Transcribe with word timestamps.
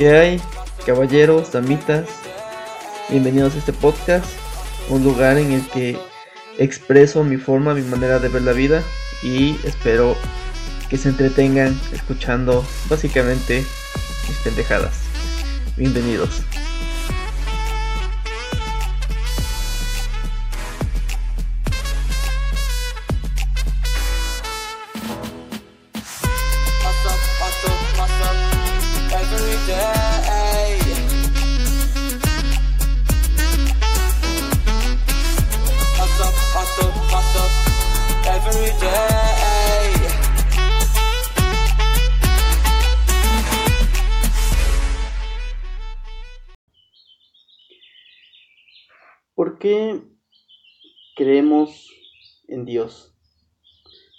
¿Qué 0.00 0.16
hay, 0.16 0.40
caballeros, 0.86 1.52
damitas? 1.52 2.08
Bienvenidos 3.10 3.54
a 3.54 3.58
este 3.58 3.74
podcast, 3.74 4.24
un 4.88 5.04
lugar 5.04 5.36
en 5.36 5.52
el 5.52 5.68
que 5.68 5.98
expreso 6.56 7.22
mi 7.22 7.36
forma, 7.36 7.74
mi 7.74 7.82
manera 7.82 8.18
de 8.18 8.28
ver 8.28 8.40
la 8.40 8.52
vida 8.52 8.82
y 9.22 9.58
espero 9.62 10.16
que 10.88 10.96
se 10.96 11.10
entretengan 11.10 11.78
escuchando 11.92 12.64
básicamente 12.88 13.62
mis 14.26 14.38
pendejadas. 14.38 15.02
Bienvenidos. 15.76 16.44
Qué 49.60 50.02
creemos 51.14 51.88
en 52.48 52.64
Dios? 52.64 53.14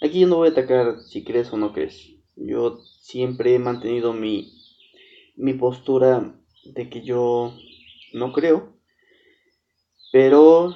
Aquí 0.00 0.20
yo 0.20 0.26
no 0.26 0.36
voy 0.36 0.48
a 0.48 0.52
atacar 0.52 1.00
si 1.00 1.22
crees 1.22 1.52
o 1.52 1.58
no 1.58 1.74
crees. 1.74 2.14
Yo 2.36 2.78
siempre 3.00 3.54
he 3.54 3.58
mantenido 3.58 4.14
mi, 4.14 4.50
mi 5.36 5.52
postura 5.52 6.34
de 6.64 6.88
que 6.88 7.02
yo 7.02 7.52
no 8.14 8.32
creo. 8.32 8.72
Pero 10.12 10.74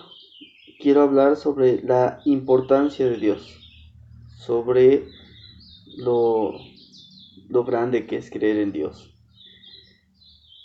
quiero 0.80 1.02
hablar 1.02 1.36
sobre 1.36 1.82
la 1.82 2.20
importancia 2.24 3.06
de 3.06 3.16
Dios. 3.16 3.58
Sobre 4.36 5.08
lo, 5.96 6.52
lo 7.48 7.64
grande 7.64 8.06
que 8.06 8.16
es 8.16 8.30
creer 8.30 8.58
en 8.58 8.72
Dios. 8.72 9.14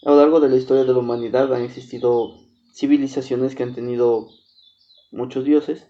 A 0.03 0.09
lo 0.09 0.17
largo 0.17 0.39
de 0.39 0.49
la 0.49 0.57
historia 0.57 0.83
de 0.83 0.93
la 0.93 0.99
humanidad 0.99 1.53
han 1.53 1.61
existido 1.61 2.40
civilizaciones 2.81 3.53
que 3.53 3.61
han 3.61 3.75
tenido 3.75 4.27
muchos 5.11 5.45
dioses. 5.45 5.87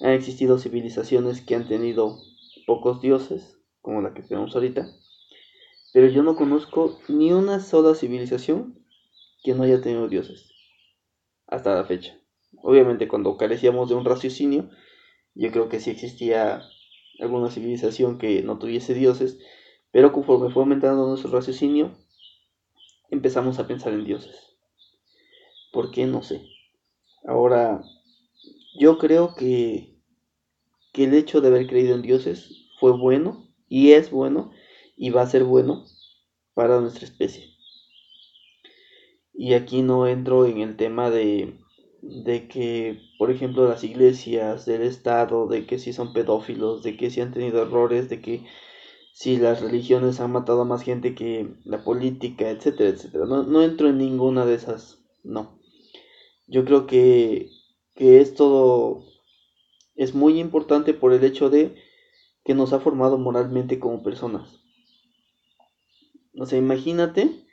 Han 0.00 0.12
existido 0.12 0.56
civilizaciones 0.56 1.42
que 1.42 1.56
han 1.56 1.68
tenido 1.68 2.22
pocos 2.66 3.02
dioses, 3.02 3.58
como 3.82 4.00
la 4.00 4.14
que 4.14 4.22
tenemos 4.22 4.54
ahorita. 4.54 4.88
Pero 5.92 6.08
yo 6.08 6.22
no 6.22 6.36
conozco 6.36 6.98
ni 7.08 7.32
una 7.32 7.60
sola 7.60 7.94
civilización 7.94 8.82
que 9.42 9.52
no 9.52 9.64
haya 9.64 9.82
tenido 9.82 10.08
dioses. 10.08 10.48
Hasta 11.46 11.74
la 11.74 11.84
fecha. 11.84 12.18
Obviamente 12.62 13.06
cuando 13.06 13.36
carecíamos 13.36 13.90
de 13.90 13.94
un 13.94 14.06
raciocinio, 14.06 14.70
yo 15.34 15.50
creo 15.52 15.68
que 15.68 15.80
sí 15.80 15.90
existía 15.90 16.62
alguna 17.20 17.50
civilización 17.50 18.16
que 18.16 18.42
no 18.42 18.58
tuviese 18.58 18.94
dioses. 18.94 19.38
Pero 19.90 20.12
conforme 20.12 20.50
fue 20.50 20.62
aumentando 20.62 21.06
nuestro 21.06 21.30
raciocinio, 21.30 21.92
empezamos 23.10 23.58
a 23.58 23.66
pensar 23.66 23.92
en 23.92 24.06
dioses. 24.06 24.53
¿Por 25.74 25.90
qué? 25.90 26.06
No 26.06 26.22
sé. 26.22 26.40
Ahora, 27.26 27.82
yo 28.78 28.96
creo 28.96 29.34
que, 29.34 29.98
que 30.92 31.04
el 31.04 31.14
hecho 31.14 31.40
de 31.40 31.48
haber 31.48 31.66
creído 31.66 31.96
en 31.96 32.02
dioses 32.02 32.68
fue 32.78 32.92
bueno 32.96 33.48
y 33.68 33.90
es 33.90 34.12
bueno 34.12 34.52
y 34.96 35.10
va 35.10 35.22
a 35.22 35.26
ser 35.26 35.42
bueno 35.42 35.84
para 36.54 36.80
nuestra 36.80 37.04
especie. 37.04 37.50
Y 39.32 39.54
aquí 39.54 39.82
no 39.82 40.06
entro 40.06 40.46
en 40.46 40.58
el 40.60 40.76
tema 40.76 41.10
de, 41.10 41.58
de 42.02 42.46
que, 42.46 43.00
por 43.18 43.32
ejemplo, 43.32 43.68
las 43.68 43.82
iglesias, 43.82 44.66
del 44.66 44.82
Estado, 44.82 45.48
de 45.48 45.66
que 45.66 45.80
si 45.80 45.92
son 45.92 46.12
pedófilos, 46.12 46.84
de 46.84 46.96
que 46.96 47.10
si 47.10 47.20
han 47.20 47.32
tenido 47.32 47.60
errores, 47.62 48.08
de 48.08 48.20
que 48.20 48.46
si 49.12 49.38
las 49.38 49.60
religiones 49.60 50.20
han 50.20 50.30
matado 50.30 50.62
a 50.62 50.66
más 50.66 50.82
gente 50.82 51.16
que 51.16 51.48
la 51.64 51.82
política, 51.82 52.48
etcétera, 52.48 52.90
etcétera. 52.90 53.26
No, 53.26 53.42
no 53.42 53.62
entro 53.64 53.88
en 53.88 53.98
ninguna 53.98 54.46
de 54.46 54.54
esas, 54.54 55.00
no. 55.24 55.63
Yo 56.46 56.64
creo 56.64 56.86
que, 56.86 57.50
que 57.94 58.20
es 58.20 58.34
todo, 58.34 59.04
es 59.94 60.14
muy 60.14 60.38
importante 60.38 60.92
por 60.94 61.12
el 61.12 61.24
hecho 61.24 61.50
de 61.50 61.74
que 62.44 62.54
nos 62.54 62.72
ha 62.72 62.80
formado 62.80 63.16
moralmente 63.18 63.78
como 63.78 64.02
personas. 64.02 64.60
O 66.36 66.46
sea, 66.46 66.58
imagínate 66.58 67.46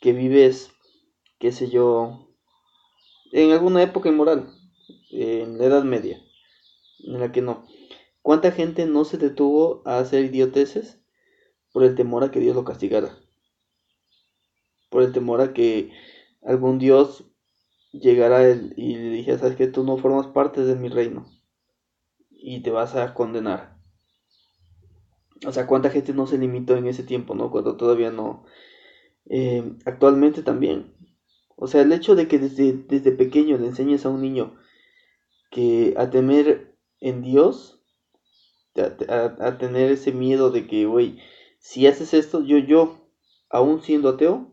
que 0.00 0.12
vives, 0.12 0.70
qué 1.38 1.52
sé 1.52 1.70
yo, 1.70 2.28
en 3.32 3.52
alguna 3.52 3.82
época 3.82 4.08
inmoral, 4.08 4.52
en 5.10 5.58
la 5.58 5.64
Edad 5.64 5.84
Media, 5.84 6.20
en 7.04 7.20
la 7.20 7.32
que 7.32 7.42
no. 7.42 7.66
¿Cuánta 8.22 8.50
gente 8.50 8.86
no 8.86 9.04
se 9.04 9.18
detuvo 9.18 9.82
a 9.86 9.98
hacer 9.98 10.24
idioteces 10.24 11.00
por 11.72 11.84
el 11.84 11.94
temor 11.94 12.24
a 12.24 12.30
que 12.30 12.40
Dios 12.40 12.56
lo 12.56 12.64
castigara? 12.64 13.16
Por 14.90 15.02
el 15.02 15.12
temor 15.12 15.40
a 15.40 15.52
que 15.52 15.92
algún 16.42 16.78
Dios 16.78 17.24
llegara 17.92 18.46
él 18.48 18.74
y 18.76 18.94
le 18.96 19.10
dijera, 19.10 19.38
sabes 19.38 19.56
que 19.56 19.66
tú 19.66 19.84
no 19.84 19.96
formas 19.98 20.28
parte 20.28 20.64
de 20.64 20.76
mi 20.76 20.88
reino 20.88 21.26
y 22.30 22.60
te 22.62 22.70
vas 22.70 22.94
a 22.94 23.12
condenar. 23.14 23.76
O 25.46 25.52
sea, 25.52 25.66
cuánta 25.66 25.90
gente 25.90 26.12
no 26.14 26.26
se 26.26 26.38
limitó 26.38 26.76
en 26.76 26.86
ese 26.86 27.02
tiempo, 27.02 27.34
¿no? 27.34 27.50
Cuando 27.50 27.76
todavía 27.76 28.10
no. 28.10 28.44
Eh, 29.26 29.74
actualmente 29.86 30.42
también. 30.42 30.94
O 31.56 31.68
sea, 31.68 31.82
el 31.82 31.92
hecho 31.92 32.14
de 32.16 32.28
que 32.28 32.38
desde, 32.38 32.72
desde 32.74 33.12
pequeño 33.12 33.58
le 33.58 33.68
enseñes 33.68 34.06
a 34.06 34.10
un 34.10 34.22
niño 34.22 34.56
que 35.50 35.94
a 35.98 36.10
temer 36.10 36.76
en 37.00 37.22
Dios, 37.22 37.80
a, 38.76 39.14
a- 39.14 39.48
a 39.48 39.58
tener 39.58 39.90
ese 39.90 40.12
miedo 40.12 40.50
de 40.50 40.66
que, 40.66 40.86
güey, 40.86 41.18
si 41.58 41.86
haces 41.86 42.14
esto, 42.14 42.42
yo, 42.42 42.58
yo, 42.58 43.08
aún 43.50 43.82
siendo 43.82 44.10
ateo, 44.10 44.52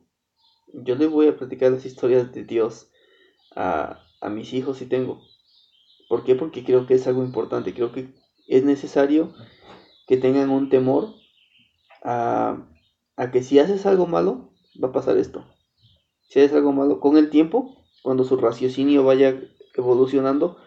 yo 0.73 0.95
le 0.95 1.07
voy 1.07 1.27
a 1.27 1.37
platicar 1.37 1.71
las 1.73 1.85
historias 1.85 2.33
de 2.33 2.45
Dios 2.45 2.91
a, 3.55 3.99
mis 4.29 4.53
hijos 4.53 4.77
si 4.77 4.85
tengo. 4.85 5.21
¿Por 6.09 6.23
qué? 6.23 6.35
Porque 6.35 6.63
creo 6.63 6.87
que 6.87 6.95
es 6.95 7.07
algo 7.07 7.23
importante. 7.23 7.73
Creo 7.73 7.91
que 7.91 8.13
es 8.47 8.63
necesario 8.63 9.33
que 10.07 10.17
tengan 10.17 10.49
un 10.49 10.69
temor 10.69 11.13
a, 12.03 12.67
a 13.15 13.31
que 13.31 13.43
si 13.43 13.59
haces 13.59 13.85
algo 13.85 14.07
malo, 14.07 14.53
va 14.81 14.89
a 14.89 14.93
pasar 14.93 15.17
esto. 15.17 15.45
Si 16.27 16.39
haces 16.39 16.53
algo 16.53 16.71
malo, 16.71 16.99
con 16.99 17.17
el 17.17 17.29
tiempo, 17.29 17.85
cuando 18.01 18.23
su 18.23 18.37
raciocinio 18.37 19.03
vaya 19.03 19.39
evolucionando, 19.75 20.57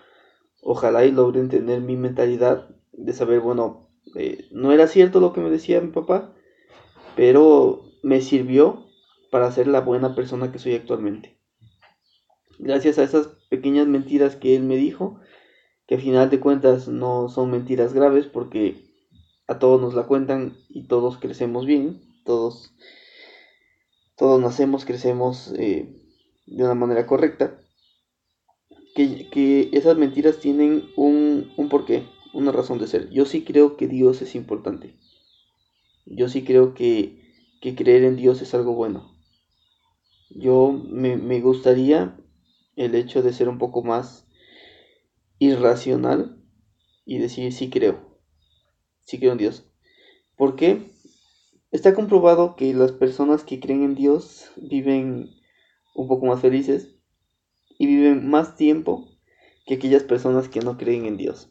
ojalá 0.63 1.05
y 1.05 1.13
logren 1.13 1.49
tener 1.49 1.81
mi 1.81 1.97
mentalidad 1.97 2.69
de 2.93 3.13
saber, 3.13 3.41
bueno, 3.41 3.91
eh, 4.15 4.49
no 4.51 4.73
era 4.73 4.87
cierto 4.87 5.21
lo 5.21 5.33
que 5.33 5.41
me 5.41 5.51
decía 5.51 5.81
mi 5.81 5.93
papá, 5.93 6.35
pero 7.15 7.83
me 8.03 8.21
sirvió 8.21 8.87
para 9.31 9.51
ser 9.51 9.67
la 9.67 9.81
buena 9.81 10.15
persona 10.15 10.53
que 10.53 10.59
soy 10.59 10.75
actualmente. 10.75 11.36
Gracias 12.59 12.99
a 12.99 13.03
esas 13.03 13.29
pequeñas 13.51 13.87
mentiras 13.87 14.37
que 14.37 14.57
él 14.57 14.63
me 14.63 14.77
dijo, 14.77 15.21
que 15.87 15.97
a 15.97 15.99
final 15.99 16.31
de 16.31 16.41
cuentas 16.41 16.89
no 16.89 17.29
son 17.29 17.51
mentiras 17.51 17.93
graves 17.93 18.27
porque 18.27 18.87
a 19.47 19.59
todos 19.59 19.81
nos 19.81 19.95
la 19.95 20.05
cuentan 20.05 20.57
y 20.69 20.89
todos 20.89 21.19
crecemos 21.19 21.67
bien, 21.67 22.03
todos, 22.25 22.75
todos 24.17 24.41
nacemos, 24.41 24.85
crecemos 24.85 25.53
eh, 25.57 25.95
de 26.47 26.65
una 26.65 26.75
manera 26.75 27.07
correcta, 27.07 27.61
que, 28.95 29.29
que 29.31 29.71
esas 29.73 29.97
mentiras 29.97 30.39
tienen 30.39 30.89
un, 30.97 31.53
un 31.57 31.69
porqué, 31.69 32.05
una 32.33 32.51
razón 32.51 32.79
de 32.79 32.87
ser. 32.87 33.11
Yo 33.11 33.27
sí 33.27 33.45
creo 33.45 33.77
que 33.77 33.87
Dios 33.87 34.23
es 34.23 34.35
importante. 34.35 34.97
Yo 36.07 36.29
sí 36.29 36.45
creo 36.45 36.75
que, 36.75 37.21
que 37.61 37.75
creer 37.75 38.05
en 38.05 38.17
Dios 38.17 38.41
es 38.41 38.55
algo 38.55 38.75
bueno. 38.75 39.13
Yo 40.31 40.73
me, 40.73 41.17
me 41.17 41.41
gustaría 41.41 42.17
el 42.77 42.95
hecho 42.95 43.23
de 43.23 43.33
ser 43.33 43.49
un 43.49 43.59
poco 43.59 43.83
más 43.83 44.27
irracional 45.39 46.43
y 47.05 47.19
decir 47.19 47.53
sí 47.53 47.71
creo, 47.71 48.21
sí 49.01 49.19
creo 49.19 49.33
en 49.33 49.39
Dios. 49.39 49.65
¿Por 50.37 50.57
qué? 50.57 50.93
Está 51.73 51.95
comprobado 51.95 52.57
que 52.57 52.73
las 52.75 52.93
personas 52.93 53.43
que 53.45 53.59
creen 53.59 53.83
en 53.83 53.95
Dios 53.95 54.51
viven 54.57 55.31
un 55.95 56.09
poco 56.09 56.27
más 56.27 56.41
felices 56.41 56.95
y 57.79 57.87
viven 57.87 58.29
más 58.29 58.57
tiempo 58.57 59.09
que 59.67 59.75
aquellas 59.75 60.05
personas 60.05 60.49
que 60.49 60.61
no 60.61 60.77
creen 60.77 61.07
en 61.07 61.17
Dios. 61.17 61.51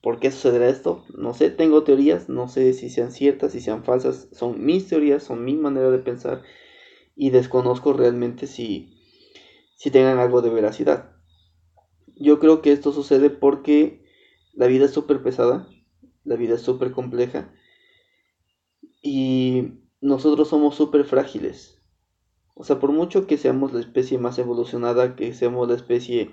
¿Por 0.00 0.18
qué 0.18 0.30
sucederá 0.30 0.68
esto? 0.68 1.04
No 1.16 1.34
sé, 1.34 1.50
tengo 1.50 1.84
teorías, 1.84 2.28
no 2.28 2.48
sé 2.48 2.72
si 2.72 2.88
sean 2.88 3.12
ciertas, 3.12 3.52
si 3.52 3.60
sean 3.60 3.84
falsas, 3.84 4.28
son 4.32 4.64
mis 4.64 4.88
teorías, 4.88 5.22
son 5.22 5.44
mi 5.44 5.54
manera 5.54 5.90
de 5.90 5.98
pensar 5.98 6.42
y 7.14 7.30
desconozco 7.30 7.92
realmente 7.92 8.46
si, 8.46 8.97
si 9.78 9.92
tengan 9.92 10.18
algo 10.18 10.42
de 10.42 10.50
veracidad. 10.50 11.12
Yo 12.16 12.40
creo 12.40 12.62
que 12.62 12.72
esto 12.72 12.92
sucede 12.92 13.30
porque 13.30 14.04
la 14.52 14.66
vida 14.66 14.86
es 14.86 14.90
súper 14.90 15.22
pesada, 15.22 15.68
la 16.24 16.34
vida 16.34 16.56
es 16.56 16.62
súper 16.62 16.90
compleja 16.90 17.54
y 19.00 19.74
nosotros 20.00 20.48
somos 20.48 20.74
súper 20.74 21.04
frágiles. 21.04 21.80
O 22.54 22.64
sea, 22.64 22.80
por 22.80 22.90
mucho 22.90 23.28
que 23.28 23.36
seamos 23.36 23.72
la 23.72 23.78
especie 23.78 24.18
más 24.18 24.36
evolucionada, 24.40 25.14
que 25.14 25.32
seamos 25.32 25.68
la 25.68 25.76
especie 25.76 26.32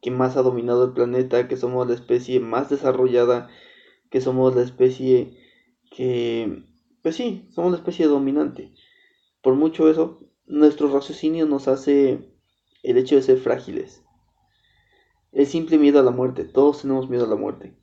que 0.00 0.10
más 0.10 0.36
ha 0.36 0.42
dominado 0.42 0.84
el 0.84 0.92
planeta, 0.92 1.46
que 1.46 1.56
somos 1.56 1.86
la 1.86 1.94
especie 1.94 2.40
más 2.40 2.68
desarrollada, 2.68 3.48
que 4.10 4.20
somos 4.20 4.56
la 4.56 4.62
especie 4.62 5.38
que, 5.88 6.64
pues 7.00 7.14
sí, 7.14 7.46
somos 7.50 7.70
la 7.70 7.78
especie 7.78 8.08
dominante. 8.08 8.74
Por 9.40 9.54
mucho 9.54 9.88
eso, 9.88 10.18
nuestro 10.46 10.92
raciocinio 10.92 11.46
nos 11.46 11.68
hace 11.68 12.31
el 12.82 12.98
hecho 12.98 13.16
de 13.16 13.22
ser 13.22 13.38
frágiles. 13.38 14.04
El 15.32 15.46
simple 15.46 15.78
miedo 15.78 15.98
a 15.98 16.02
la 16.02 16.10
muerte. 16.10 16.44
Todos 16.44 16.82
tenemos 16.82 17.08
miedo 17.08 17.24
a 17.24 17.28
la 17.28 17.36
muerte. 17.36 17.74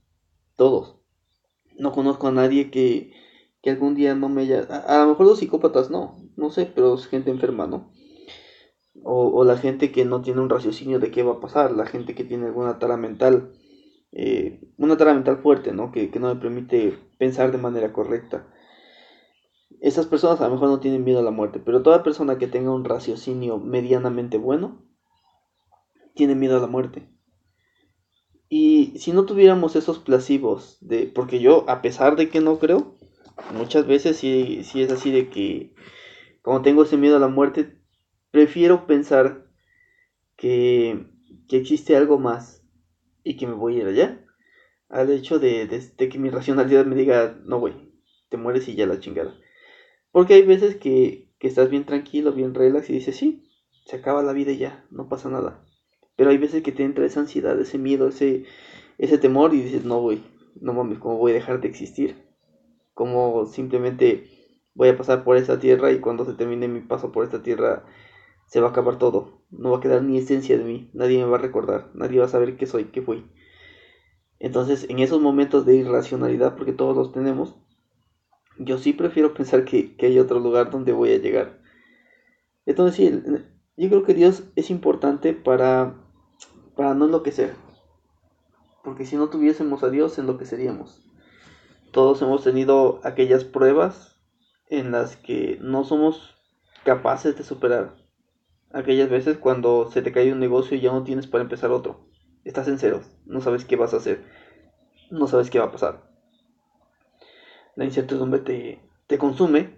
Todos. 0.55 0.97
No 1.77 1.91
conozco 1.91 2.27
a 2.27 2.31
nadie 2.31 2.69
que, 2.69 3.13
que 3.61 3.69
algún 3.69 3.95
día 3.95 4.13
no 4.13 4.29
me 4.29 4.41
haya... 4.41 4.67
A, 4.69 5.01
a 5.01 5.03
lo 5.03 5.11
mejor 5.11 5.25
los 5.25 5.39
psicópatas 5.39 5.89
no, 5.89 6.17
no 6.35 6.51
sé, 6.51 6.65
pero 6.65 6.95
es 6.95 7.07
gente 7.07 7.31
enferma, 7.31 7.65
¿no? 7.65 7.91
O, 9.03 9.27
o 9.29 9.43
la 9.45 9.57
gente 9.57 9.91
que 9.91 10.03
no 10.03 10.21
tiene 10.21 10.41
un 10.41 10.49
raciocinio 10.49 10.99
de 10.99 11.09
qué 11.09 11.23
va 11.23 11.33
a 11.33 11.39
pasar, 11.39 11.71
la 11.71 11.85
gente 11.85 12.15
que 12.15 12.25
tiene 12.25 12.47
alguna 12.47 12.79
tara 12.79 12.97
mental, 12.97 13.53
eh, 14.11 14.59
una 14.77 14.97
tara 14.97 15.13
mental 15.13 15.37
fuerte, 15.37 15.71
¿no? 15.71 15.91
Que, 15.91 16.11
que 16.11 16.19
no 16.19 16.33
le 16.33 16.39
permite 16.39 16.99
pensar 17.17 17.51
de 17.53 17.57
manera 17.57 17.93
correcta. 17.93 18.47
Esas 19.79 20.07
personas 20.07 20.41
a 20.41 20.47
lo 20.47 20.55
mejor 20.55 20.67
no 20.67 20.81
tienen 20.81 21.05
miedo 21.05 21.19
a 21.19 21.23
la 21.23 21.31
muerte, 21.31 21.61
pero 21.63 21.81
toda 21.81 22.03
persona 22.03 22.37
que 22.37 22.47
tenga 22.47 22.71
un 22.71 22.83
raciocinio 22.83 23.57
medianamente 23.57 24.37
bueno, 24.37 24.83
tiene 26.19 26.35
miedo 26.35 26.57
a 26.57 26.59
la 26.59 26.67
muerte. 26.67 27.07
Y 28.49 28.97
si 28.97 29.13
no 29.13 29.23
tuviéramos 29.23 29.77
esos 29.77 29.99
placivos 29.99 30.77
de, 30.81 31.05
porque 31.05 31.39
yo, 31.39 31.63
a 31.69 31.81
pesar 31.81 32.17
de 32.17 32.27
que 32.27 32.41
no 32.41 32.59
creo, 32.59 32.97
muchas 33.53 33.87
veces 33.87 34.17
sí, 34.17 34.65
sí 34.65 34.81
es 34.81 34.91
así 34.91 35.11
de 35.11 35.29
que, 35.29 35.73
como 36.41 36.61
tengo 36.61 36.83
ese 36.83 36.97
miedo 36.97 37.15
a 37.15 37.21
la 37.21 37.29
muerte, 37.29 37.79
prefiero 38.31 38.85
pensar 38.85 39.47
que, 40.35 41.05
que 41.47 41.55
existe 41.55 41.95
algo 41.95 42.19
más 42.19 42.65
y 43.23 43.37
que 43.37 43.47
me 43.47 43.53
voy 43.53 43.77
a 43.77 43.83
ir 43.83 43.87
allá, 43.87 44.25
al 44.89 45.09
hecho 45.11 45.39
de 45.39 45.69
que 45.97 46.19
mi 46.19 46.29
racionalidad 46.29 46.85
me 46.85 46.97
diga, 46.97 47.39
no, 47.45 47.61
güey, 47.61 47.75
te 48.27 48.35
mueres 48.35 48.67
y 48.67 48.75
ya 48.75 48.85
la 48.85 48.99
chingada. 48.99 49.33
Porque 50.11 50.33
hay 50.33 50.41
veces 50.41 50.75
que, 50.75 51.31
que 51.39 51.47
estás 51.47 51.69
bien 51.69 51.85
tranquilo, 51.85 52.33
bien 52.33 52.53
relax 52.53 52.89
y 52.89 52.93
dices, 52.93 53.15
sí, 53.15 53.45
se 53.85 53.95
acaba 53.95 54.21
la 54.21 54.33
vida 54.33 54.51
y 54.51 54.57
ya, 54.57 54.85
no 54.91 55.07
pasa 55.07 55.29
nada. 55.29 55.63
Pero 56.19 56.31
hay 56.31 56.37
veces 56.37 56.61
que 56.63 56.73
te 56.73 56.83
entra 56.83 57.05
esa 57.05 57.21
ansiedad, 57.21 57.57
ese 57.61 57.77
miedo, 57.77 58.09
ese, 58.09 58.43
ese 58.97 59.17
temor 59.17 59.53
y 59.53 59.61
dices, 59.61 59.85
no, 59.85 60.01
güey, 60.01 60.21
no 60.59 60.73
mames, 60.73 60.99
¿cómo 60.99 61.17
voy 61.17 61.31
a 61.31 61.35
dejar 61.35 61.61
de 61.61 61.69
existir? 61.69 62.17
¿Cómo 62.93 63.45
simplemente 63.45 64.25
voy 64.73 64.89
a 64.89 64.97
pasar 64.97 65.23
por 65.23 65.37
esta 65.37 65.59
tierra 65.59 65.93
y 65.93 66.01
cuando 66.01 66.25
se 66.25 66.33
termine 66.33 66.67
mi 66.67 66.81
paso 66.81 67.13
por 67.13 67.23
esta 67.23 67.41
tierra 67.41 67.85
se 68.47 68.59
va 68.59 68.67
a 68.67 68.71
acabar 68.71 68.97
todo? 68.97 69.45
No 69.49 69.71
va 69.71 69.77
a 69.77 69.79
quedar 69.79 70.03
ni 70.03 70.17
esencia 70.17 70.57
de 70.57 70.65
mí, 70.65 70.89
nadie 70.91 71.19
me 71.19 71.23
va 71.23 71.37
a 71.37 71.41
recordar, 71.41 71.89
nadie 71.93 72.19
va 72.19 72.25
a 72.25 72.27
saber 72.27 72.57
qué 72.57 72.65
soy, 72.65 72.91
qué 72.91 73.01
fui. 73.01 73.25
Entonces, 74.39 74.87
en 74.89 74.99
esos 74.99 75.21
momentos 75.21 75.65
de 75.65 75.77
irracionalidad, 75.77 76.57
porque 76.57 76.73
todos 76.73 76.97
los 76.97 77.13
tenemos, 77.13 77.55
yo 78.57 78.77
sí 78.77 78.91
prefiero 78.91 79.33
pensar 79.33 79.63
que, 79.63 79.95
que 79.95 80.07
hay 80.07 80.19
otro 80.19 80.41
lugar 80.41 80.69
donde 80.69 80.91
voy 80.91 81.13
a 81.13 81.17
llegar. 81.17 81.61
Entonces, 82.65 82.95
sí, 82.97 83.21
yo 83.77 83.87
creo 83.87 84.03
que 84.03 84.13
Dios 84.13 84.43
es 84.57 84.69
importante 84.69 85.31
para, 85.31 85.95
para 86.79 86.93
no 86.93 87.07
enloquecer. 87.07 87.55
Porque 88.85 89.05
si 89.05 89.17
no 89.17 89.27
tuviésemos 89.27 89.83
a 89.83 89.89
Dios, 89.89 90.17
enloqueceríamos. 90.17 91.05
Todos 91.91 92.21
hemos 92.21 92.45
tenido 92.45 93.01
aquellas 93.03 93.43
pruebas 93.43 94.15
en 94.69 94.93
las 94.93 95.17
que 95.17 95.57
no 95.59 95.83
somos 95.83 96.37
capaces 96.85 97.35
de 97.35 97.43
superar. 97.43 97.97
Aquellas 98.71 99.09
veces 99.09 99.37
cuando 99.37 99.91
se 99.91 100.01
te 100.01 100.13
cae 100.13 100.31
un 100.31 100.39
negocio 100.39 100.77
y 100.77 100.79
ya 100.79 100.93
no 100.93 101.03
tienes 101.03 101.27
para 101.27 101.43
empezar 101.43 101.69
otro. 101.71 101.99
Estás 102.45 102.69
en 102.69 102.79
ceros, 102.79 103.11
no 103.25 103.41
sabes 103.41 103.65
qué 103.65 103.75
vas 103.75 103.93
a 103.93 103.97
hacer, 103.97 104.23
no 105.11 105.27
sabes 105.27 105.49
qué 105.49 105.59
va 105.59 105.65
a 105.65 105.71
pasar. 105.73 106.09
La 107.75 107.83
incertidumbre 107.83 108.39
te, 108.39 108.81
te 109.07 109.17
consume 109.17 109.77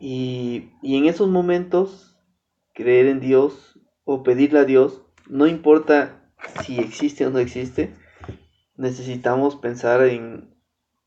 y, 0.00 0.72
y 0.82 0.96
en 0.96 1.04
esos 1.04 1.28
momentos 1.28 2.18
creer 2.74 3.06
en 3.06 3.20
Dios 3.20 3.78
o 4.02 4.24
pedirle 4.24 4.58
a 4.58 4.64
Dios, 4.64 5.01
no 5.28 5.46
importa 5.46 6.30
si 6.64 6.78
existe 6.78 7.26
o 7.26 7.30
no 7.30 7.38
existe, 7.38 7.94
necesitamos 8.76 9.56
pensar 9.56 10.02
en, 10.02 10.54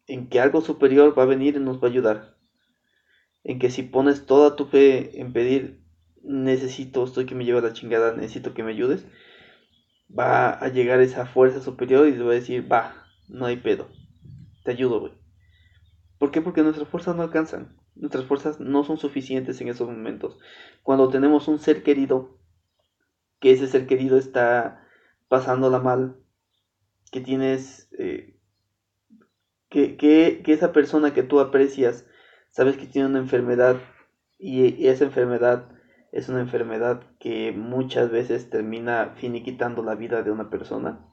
en 0.08 0.30
que 0.30 0.40
algo 0.40 0.62
superior 0.62 1.18
va 1.18 1.24
a 1.24 1.28
venir 1.28 1.56
y 1.56 1.60
nos 1.60 1.78
va 1.78 1.88
a 1.88 1.92
ayudar. 1.92 2.36
En 3.44 3.60
que 3.60 3.70
si 3.70 3.84
pones 3.84 4.26
toda 4.26 4.56
tu 4.56 4.66
fe 4.66 5.20
en 5.20 5.34
pedir, 5.34 5.84
necesito, 6.24 7.04
estoy 7.04 7.26
que 7.26 7.36
me 7.36 7.46
lleva 7.46 7.62
la 7.62 7.74
chingada, 7.74 8.16
necesito 8.16 8.54
que 8.54 8.64
me 8.64 8.72
ayudes, 8.72 9.06
va 10.18 10.50
a 10.50 10.68
llegar 10.70 11.02
esa 11.02 11.26
fuerza 11.26 11.62
superior 11.62 12.08
y 12.08 12.14
le 12.14 12.24
va 12.24 12.32
a 12.32 12.36
decir, 12.36 12.72
va, 12.72 13.06
no 13.28 13.46
hay 13.46 13.58
pedo, 13.58 13.88
te 14.64 14.72
ayudo, 14.72 15.00
güey. 15.00 15.14
¿Por 16.18 16.32
qué? 16.32 16.42
Porque 16.42 16.64
nuestras 16.64 16.88
fuerzas 16.88 17.16
no 17.16 17.24
alcanzan, 17.24 17.76
nuestras 17.96 18.26
fuerzas 18.26 18.60
no 18.60 18.84
son 18.84 18.98
suficientes 18.98 19.60
en 19.62 19.68
esos 19.68 19.88
momentos. 19.88 20.40
Cuando 20.82 21.10
tenemos 21.10 21.48
un 21.48 21.60
ser 21.60 21.84
querido, 21.84 22.40
que 23.40 23.52
ese 23.52 23.68
ser 23.68 23.88
querido 23.88 24.18
está 24.18 24.86
pasándola 25.28 25.80
mal, 25.80 26.18
que 27.12 27.22
tienes, 27.22 27.90
eh, 27.98 28.40
que, 29.70 29.98
que, 29.98 30.42
que, 30.44 30.54
esa 30.54 30.72
persona 30.72 31.14
que 31.14 31.24
tú 31.24 31.40
aprecias, 31.40 32.06
sabes 32.50 32.78
que 32.78 32.88
tiene 32.88 33.10
una 33.10 33.20
enfermedad 33.20 33.78
y 34.38 34.88
esa 34.88 35.06
enfermedad 35.06 35.70
es 36.16 36.30
una 36.30 36.40
enfermedad 36.40 37.04
que 37.20 37.52
muchas 37.52 38.10
veces 38.10 38.50
termina 38.50 39.16
finiquitando 39.18 39.84
la 39.84 39.96
vida 39.96 40.24
de 40.24 40.32
una 40.32 40.50
persona. 40.50 41.06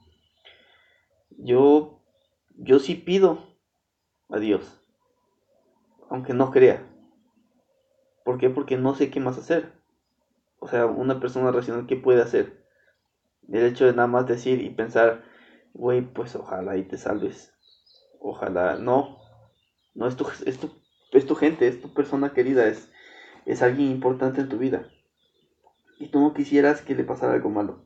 Yo, 1.31 2.01
yo 2.55 2.79
sí 2.79 2.95
pido 2.95 3.39
a 4.29 4.39
Dios, 4.39 4.81
aunque 6.09 6.33
no 6.33 6.51
crea. 6.51 6.87
¿Por 8.23 8.37
qué? 8.37 8.49
Porque 8.49 8.77
no 8.77 8.95
sé 8.95 9.09
qué 9.09 9.19
más 9.19 9.37
hacer. 9.37 9.73
O 10.63 10.67
sea, 10.69 10.85
una 10.85 11.19
persona 11.19 11.51
racional, 11.51 11.85
¿qué 11.85 11.97
puede 11.97 12.21
hacer? 12.21 12.53
El 13.49 13.65
hecho 13.65 13.83
de 13.83 13.91
nada 13.91 14.07
más 14.07 14.25
decir 14.25 14.61
y 14.61 14.69
pensar, 14.69 15.19
güey, 15.73 15.99
pues 15.99 16.35
ojalá 16.35 16.77
y 16.77 16.83
te 16.83 16.95
salves. 16.95 17.51
Ojalá, 18.21 18.77
no. 18.77 19.17
No, 19.93 20.07
es 20.07 20.15
tu, 20.15 20.25
es 20.45 20.57
es 21.11 21.25
tu 21.25 21.35
gente, 21.35 21.67
es 21.67 21.81
tu 21.81 21.89
persona 21.93 22.29
querida, 22.29 22.65
es, 22.65 22.87
es 23.45 23.61
alguien 23.61 23.89
importante 23.89 24.39
en 24.39 24.47
tu 24.47 24.57
vida. 24.57 24.87
Y 25.99 26.07
tú 26.07 26.21
no 26.21 26.33
quisieras 26.33 26.81
que 26.81 26.95
le 26.95 27.03
pasara 27.03 27.33
algo 27.33 27.49
malo. 27.49 27.83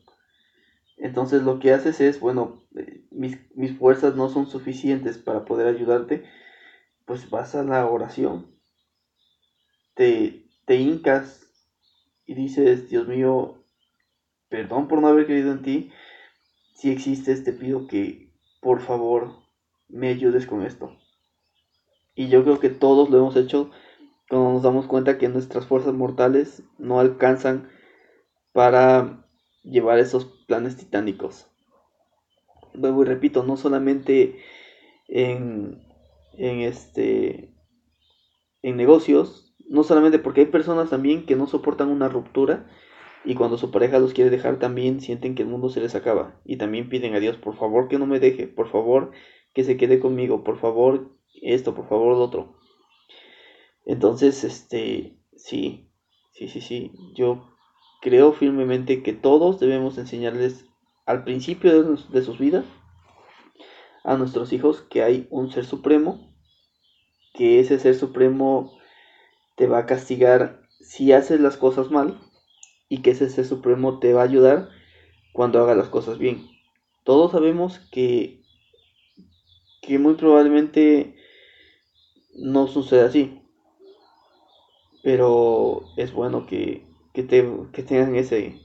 Entonces 0.98 1.42
lo 1.42 1.58
que 1.58 1.72
haces 1.72 2.00
es, 2.00 2.20
bueno, 2.20 2.62
eh, 2.76 3.02
mis, 3.10 3.40
mis 3.56 3.74
fuerzas 3.74 4.14
no 4.14 4.30
son 4.30 4.46
suficientes 4.46 5.18
para 5.18 5.46
poder 5.46 5.66
ayudarte, 5.66 6.22
pues 7.06 7.32
vas 7.32 7.56
a 7.56 7.64
la 7.64 7.88
oración. 7.88 8.46
Te, 9.96 10.46
te 10.66 10.76
hincas 10.76 11.47
y 12.28 12.36
dices, 12.36 12.90
Dios 12.90 13.08
mío, 13.08 13.64
perdón 14.50 14.88
por 14.88 15.02
no 15.02 15.08
haber 15.08 15.26
creído 15.26 15.54
en 15.54 15.62
ti. 15.64 15.92
Si 16.76 16.92
existes, 16.92 17.44
te 17.44 17.54
pido 17.54 17.88
que 17.88 18.34
por 18.62 18.82
favor 18.82 19.32
me 19.88 20.10
ayudes 20.10 20.46
con 20.46 20.64
esto. 20.64 20.96
Y 22.14 22.28
yo 22.28 22.44
creo 22.44 22.60
que 22.60 22.70
todos 22.70 23.10
lo 23.10 23.18
hemos 23.18 23.36
hecho 23.38 23.72
cuando 24.30 24.52
nos 24.52 24.64
damos 24.64 24.88
cuenta 24.88 25.18
que 25.18 25.30
nuestras 25.30 25.66
fuerzas 25.66 25.94
mortales 25.94 26.64
no 26.78 27.00
alcanzan 27.00 27.70
para 28.52 29.26
llevar 29.64 30.00
esos 30.00 30.26
planes 30.48 30.76
titánicos. 30.76 31.48
Luego 32.74 33.04
y 33.04 33.06
repito, 33.06 33.44
no 33.44 33.56
solamente 33.56 34.40
en, 35.08 35.82
en 36.34 36.60
este 36.60 37.54
en 38.62 38.76
negocios, 38.76 39.47
no 39.68 39.84
solamente 39.84 40.20
porque 40.20 40.42
hay 40.42 40.48
personas 40.48 40.90
también 40.90 41.26
que 41.26 41.36
no 41.36 41.48
soportan 41.48 41.90
una 41.90 42.10
ruptura 42.10 42.68
y 43.26 43.36
cuando 43.36 43.58
su 43.58 43.72
pareja 43.72 44.00
los 44.00 44.14
quiere 44.14 44.30
dejar 44.30 44.60
también 44.60 45.02
sienten 45.02 45.36
que 45.36 45.44
el 45.44 45.50
mundo 45.50 45.70
se 45.70 45.82
les 45.82 45.96
acaba 45.96 46.40
y 46.46 46.58
también 46.58 46.90
piden 46.90 47.16
a 47.16 47.20
Dios, 47.20 47.38
por 47.38 47.56
favor 47.58 47.88
que 47.88 48.00
no 48.00 48.06
me 48.06 48.20
deje, 48.20 48.48
por 48.48 48.70
favor 48.70 49.12
que 49.54 49.64
se 49.64 49.78
quede 49.78 50.00
conmigo, 50.00 50.44
por 50.44 50.58
favor 50.58 51.12
esto, 51.42 51.76
por 51.76 51.88
favor 51.88 52.16
lo 52.16 52.24
otro. 52.24 52.56
Entonces, 53.86 54.44
este, 54.44 55.18
sí, 55.36 55.90
sí, 56.32 56.48
sí, 56.48 56.62
sí, 56.62 56.92
yo 57.16 57.50
creo 58.02 58.34
firmemente 58.34 59.02
que 59.02 59.14
todos 59.14 59.60
debemos 59.60 59.98
enseñarles 59.98 60.66
al 61.06 61.24
principio 61.24 61.84
de, 61.84 61.98
de 62.10 62.22
sus 62.22 62.38
vidas 62.38 62.66
a 64.04 64.16
nuestros 64.16 64.54
hijos 64.54 64.82
que 64.82 65.04
hay 65.04 65.28
un 65.30 65.52
ser 65.52 65.66
supremo, 65.66 66.34
que 67.34 67.60
ese 67.60 67.80
ser 67.80 67.96
supremo 67.96 68.77
te 69.58 69.68
va 69.68 69.80
a 69.80 69.88
castigar 69.88 70.62
si 70.82 71.12
haces 71.14 71.42
las 71.42 71.58
cosas 71.58 71.92
mal 71.92 72.20
y 72.90 73.02
que 73.02 73.12
ese 73.12 73.30
ser 73.30 73.46
supremo 73.46 74.00
te 74.00 74.14
va 74.14 74.22
a 74.22 74.26
ayudar 74.26 74.70
cuando 75.34 75.60
hagas 75.62 75.78
las 75.78 75.90
cosas 75.90 76.20
bien. 76.20 76.48
Todos 77.04 77.32
sabemos 77.34 77.80
que, 77.92 78.44
que 79.82 80.00
muy 80.00 80.16
probablemente 80.16 81.16
no 82.36 82.68
sucede 82.68 83.02
así. 83.02 83.42
pero 85.04 85.84
es 85.96 86.12
bueno 86.14 86.46
que, 86.46 86.86
que, 87.14 87.24
te, 87.24 87.48
que 87.74 87.84
tengan 87.84 88.16
ese, 88.16 88.60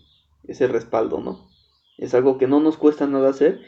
ese 0.44 0.66
respaldo, 0.66 1.20
¿no? 1.20 1.48
Es 1.98 2.14
algo 2.14 2.38
que 2.38 2.48
no 2.48 2.60
nos 2.60 2.76
cuesta 2.76 3.06
nada 3.06 3.30
hacer 3.30 3.60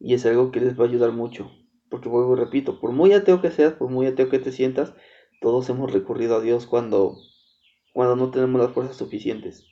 y 0.00 0.14
es 0.14 0.26
algo 0.26 0.50
que 0.52 0.60
les 0.60 0.78
va 0.78 0.84
a 0.84 0.88
ayudar 0.88 1.12
mucho. 1.12 1.50
Porque 1.88 2.08
vuelvo 2.08 2.36
repito, 2.36 2.80
por 2.80 2.92
muy 2.92 3.12
ateo 3.12 3.40
que 3.40 3.50
seas, 3.50 3.72
por 3.74 3.90
muy 3.90 4.06
ateo 4.06 4.28
que 4.28 4.38
te 4.38 4.52
sientas, 4.52 4.94
todos 5.40 5.68
hemos 5.68 5.92
recurrido 5.92 6.36
a 6.36 6.40
Dios 6.40 6.66
cuando, 6.66 7.16
cuando 7.92 8.16
no 8.16 8.30
tenemos 8.30 8.60
las 8.60 8.72
fuerzas 8.72 8.96
suficientes. 8.96 9.66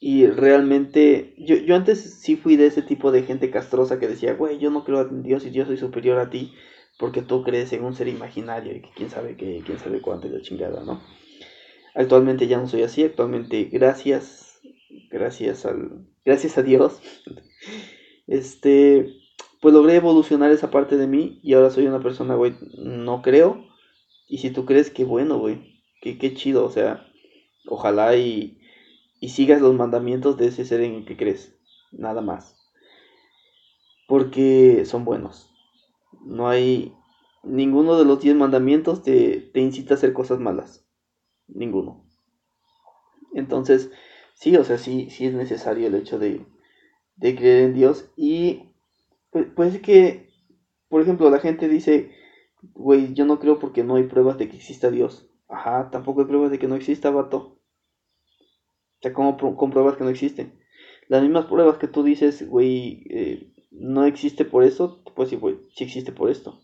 Y 0.00 0.26
realmente, 0.26 1.34
yo, 1.38 1.56
yo 1.56 1.76
antes 1.76 2.20
sí 2.20 2.36
fui 2.36 2.56
de 2.56 2.66
ese 2.66 2.82
tipo 2.82 3.10
de 3.10 3.22
gente 3.22 3.50
castrosa 3.50 3.98
que 3.98 4.08
decía, 4.08 4.34
güey, 4.34 4.58
yo 4.58 4.70
no 4.70 4.84
creo 4.84 5.00
en 5.02 5.22
Dios 5.22 5.46
y 5.46 5.50
yo 5.50 5.64
soy 5.64 5.78
superior 5.78 6.18
a 6.18 6.28
ti 6.28 6.52
porque 6.98 7.22
tú 7.22 7.42
crees 7.42 7.72
en 7.72 7.84
un 7.84 7.94
ser 7.94 8.08
imaginario 8.08 8.76
y 8.76 8.82
quién 8.94 9.10
sabe 9.10 9.36
qué, 9.36 9.62
quién 9.64 9.78
sabe 9.78 10.00
cuánto 10.00 10.28
chingada, 10.40 10.84
¿no? 10.84 11.02
Actualmente 11.94 12.46
ya 12.46 12.58
no 12.58 12.68
soy 12.68 12.82
así, 12.82 13.04
actualmente 13.04 13.64
gracias, 13.64 14.60
gracias 15.10 15.64
al, 15.64 16.06
gracias 16.24 16.58
a 16.58 16.62
Dios, 16.62 17.00
este, 18.26 19.06
pues 19.60 19.74
logré 19.74 19.96
evolucionar 19.96 20.50
esa 20.50 20.70
parte 20.70 20.96
de 20.96 21.06
mí 21.06 21.40
y 21.42 21.54
ahora 21.54 21.70
soy 21.70 21.86
una 21.86 22.00
persona, 22.00 22.34
güey, 22.34 22.54
no 22.78 23.22
creo, 23.22 23.64
y 24.28 24.38
si 24.38 24.50
tú 24.50 24.64
crees, 24.66 24.90
qué 24.90 25.04
bueno, 25.04 25.38
güey, 25.38 25.82
qué, 26.00 26.18
qué 26.18 26.34
chido, 26.34 26.64
o 26.64 26.70
sea, 26.70 27.06
ojalá 27.68 28.16
y, 28.16 28.60
y 29.20 29.30
sigas 29.30 29.60
los 29.60 29.74
mandamientos 29.74 30.36
de 30.36 30.48
ese 30.48 30.64
ser 30.64 30.80
en 30.82 30.94
el 30.94 31.04
que 31.06 31.16
crees, 31.16 31.56
nada 31.92 32.20
más, 32.22 32.56
porque 34.08 34.84
son 34.84 35.04
buenos, 35.04 35.50
no 36.24 36.48
hay, 36.48 36.94
ninguno 37.42 37.98
de 37.98 38.04
los 38.04 38.20
diez 38.20 38.36
mandamientos 38.36 39.02
te, 39.02 39.40
te 39.52 39.60
incita 39.60 39.94
a 39.94 39.96
hacer 39.96 40.12
cosas 40.12 40.40
malas, 40.40 40.86
ninguno. 41.48 42.04
Entonces, 43.34 43.90
sí, 44.34 44.56
o 44.56 44.64
sea, 44.64 44.78
sí, 44.78 45.10
sí 45.10 45.26
es 45.26 45.34
necesario 45.34 45.86
el 45.88 45.94
hecho 45.94 46.18
de, 46.18 46.46
de 47.16 47.36
creer 47.36 47.64
en 47.64 47.74
Dios 47.74 48.10
y 48.16 48.70
pues, 49.30 49.46
pues 49.56 49.74
es 49.74 49.82
que, 49.82 50.30
por 50.88 51.02
ejemplo, 51.02 51.30
la 51.30 51.40
gente 51.40 51.68
dice, 51.68 52.12
güey, 52.72 53.14
yo 53.14 53.24
no 53.24 53.38
creo 53.38 53.58
porque 53.58 53.84
no 53.84 53.96
hay 53.96 54.04
pruebas 54.04 54.38
de 54.38 54.48
que 54.48 54.56
exista 54.56 54.90
Dios. 54.90 55.28
Ajá, 55.48 55.90
tampoco 55.90 56.20
hay 56.20 56.26
pruebas 56.26 56.50
de 56.50 56.58
que 56.58 56.68
no 56.68 56.76
exista, 56.76 57.10
vato. 57.10 57.58
O 58.98 59.02
sea, 59.02 59.12
¿cómo 59.12 59.36
compruebas 59.56 59.96
que 59.96 60.04
no 60.04 60.10
existe? 60.10 60.52
Las 61.08 61.22
mismas 61.22 61.46
pruebas 61.46 61.78
que 61.78 61.88
tú 61.88 62.02
dices, 62.02 62.48
güey, 62.48 63.04
eh, 63.10 63.52
no 63.70 64.04
existe 64.04 64.44
por 64.44 64.64
eso, 64.64 65.02
pues 65.14 65.28
sí, 65.28 65.36
güey, 65.36 65.58
sí 65.74 65.84
existe 65.84 66.12
por 66.12 66.30
esto. 66.30 66.60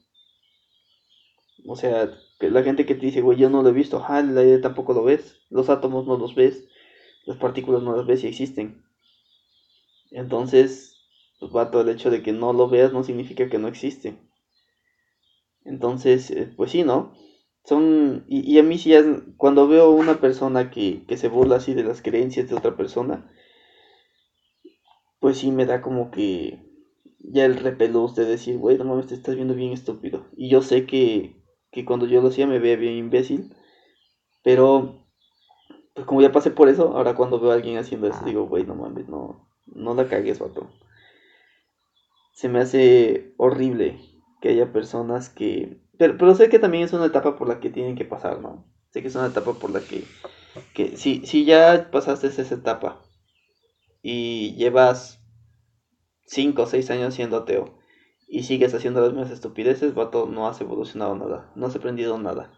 O 1.67 1.77
sea, 1.77 2.11
que 2.39 2.51
la 2.51 2.63
gente 2.63 2.87
que 2.87 2.95
te 2.95 3.07
dice, 3.07 3.21
güey, 3.21 3.39
yo 3.39 3.51
no 3.51 3.63
lo 3.63 3.69
he 3.69 3.73
visto, 3.73 3.99
ajá, 3.99 4.21
el 4.21 4.37
aire 4.39 4.59
tampoco 4.59 4.95
lo 4.95 5.05
ves, 5.05 5.37
los 5.51 5.69
átomos 5.69 6.07
no 6.07 6.17
los 6.17 6.35
ves, 6.35 6.69
las 7.27 7.37
partículas 7.37 7.83
no 7.83 7.95
las 7.95 8.07
ves 8.07 8.25
y 8.25 8.29
existen. 8.29 8.83
Entonces, 10.11 10.97
pues 11.39 11.53
vato, 11.53 11.81
el 11.81 11.89
hecho 11.91 12.11
de 12.11 12.23
que 12.23 12.33
no 12.33 12.53
lo 12.53 12.69
veas 12.69 12.93
no 12.93 13.05
significa 13.05 13.49
que 13.49 13.59
no 13.59 13.69
existe. 13.69 14.19
Entonces, 15.65 16.31
eh, 16.31 16.53
pues 16.57 16.71
sí, 16.73 16.85
¿no? 16.85 17.13
Son, 17.65 18.25
y, 18.29 18.41
y 18.51 18.59
a 18.59 18.63
mí 18.63 18.79
sí, 18.79 18.95
es- 18.95 19.07
cuando 19.39 19.69
veo 19.69 19.91
una 19.91 20.21
persona 20.21 20.71
que, 20.71 21.05
que 21.07 21.17
se 21.17 21.29
burla 21.29 21.57
así 21.57 21.75
de 21.75 21.85
las 21.85 22.03
creencias 22.03 22.49
de 22.49 22.57
otra 22.57 22.77
persona, 22.77 23.31
pues 25.21 25.39
sí 25.39 25.51
me 25.53 25.67
da 25.67 25.81
como 25.83 26.11
que 26.11 26.63
ya 27.21 27.45
el 27.45 27.57
repelús 27.57 28.15
de 28.15 28.25
decir, 28.25 28.57
güey, 28.59 28.79
no 28.79 28.85
mames, 28.85 29.07
te 29.07 29.15
estás 29.15 29.35
viendo 29.37 29.55
bien 29.55 29.73
estúpido. 29.73 30.27
Y 30.37 30.49
yo 30.49 30.63
sé 30.63 30.87
que, 30.87 31.37
que 31.71 31.85
cuando 31.85 32.07
yo 32.07 32.21
lo 32.23 32.29
hacía 32.29 32.47
me 32.47 32.59
veía 32.59 32.77
bien 32.77 32.95
imbécil, 32.97 33.55
pero 34.45 35.07
pues 35.95 36.07
como 36.07 36.23
ya 36.23 36.33
pasé 36.33 36.51
por 36.53 36.69
eso, 36.69 36.97
ahora 36.97 37.15
cuando 37.17 37.41
veo 37.41 37.53
a 37.53 37.55
alguien 37.55 37.79
haciendo 37.79 38.09
eso 38.09 38.25
digo, 38.25 38.47
güey, 38.49 38.65
no 38.67 38.75
mames, 38.77 39.09
no, 39.09 39.49
no 39.67 39.95
la 39.95 40.09
cagues, 40.09 40.39
vato. 40.41 40.69
Se 42.33 42.49
me 42.49 42.59
hace 42.59 43.35
horrible 43.37 43.97
que 44.41 44.51
haya 44.51 44.73
personas 44.73 45.29
que... 45.29 45.79
Pero, 45.99 46.17
pero 46.17 46.35
sé 46.35 46.49
que 46.49 46.59
también 46.59 46.85
es 46.85 46.93
una 46.93 47.07
etapa 47.07 47.37
por 47.37 47.49
la 47.49 47.61
que 47.61 47.71
tienen 47.71 47.97
que 47.97 48.05
pasar, 48.05 48.41
¿no? 48.41 48.67
Sé 48.91 49.03
que 49.03 49.09
es 49.09 49.15
una 49.15 49.27
etapa 49.27 49.53
por 49.55 49.71
la 49.71 49.81
que... 49.81 50.05
que 50.75 50.97
si, 50.97 51.27
si 51.27 51.45
ya 51.45 51.91
pasaste 51.91 52.29
esa 52.29 52.55
etapa 52.55 53.01
y 54.03 54.55
llevas 54.55 55.21
5 56.27 56.63
o 56.63 56.67
6 56.67 56.91
años 56.91 57.15
siendo 57.15 57.37
ateo 57.37 57.79
y 58.29 58.45
sigues 58.45 58.73
haciendo 58.75 59.01
las 59.01 59.13
mismas 59.13 59.31
estupideces, 59.31 59.95
vato, 59.95 60.27
no 60.27 60.49
has 60.49 60.61
evolucionado 60.61 61.17
nada, 61.17 61.51
no 61.57 61.67
has 61.67 61.77
aprendido 61.77 62.19
nada. 62.19 62.53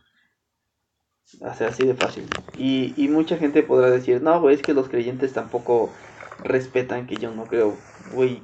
O 1.40 1.46
así 1.46 1.86
de 1.86 1.94
fácil. 1.94 2.26
Y, 2.58 2.92
y 3.02 3.08
mucha 3.08 3.38
gente 3.38 3.62
podrá 3.62 3.90
decir, 3.90 4.20
no, 4.20 4.38
güey, 4.40 4.54
es 4.54 4.62
que 4.62 4.74
los 4.74 4.88
creyentes 4.88 5.32
tampoco 5.32 5.90
respetan 6.44 7.06
que 7.06 7.16
yo 7.16 7.30
no 7.30 7.44
creo. 7.44 7.76
Güey, 8.12 8.42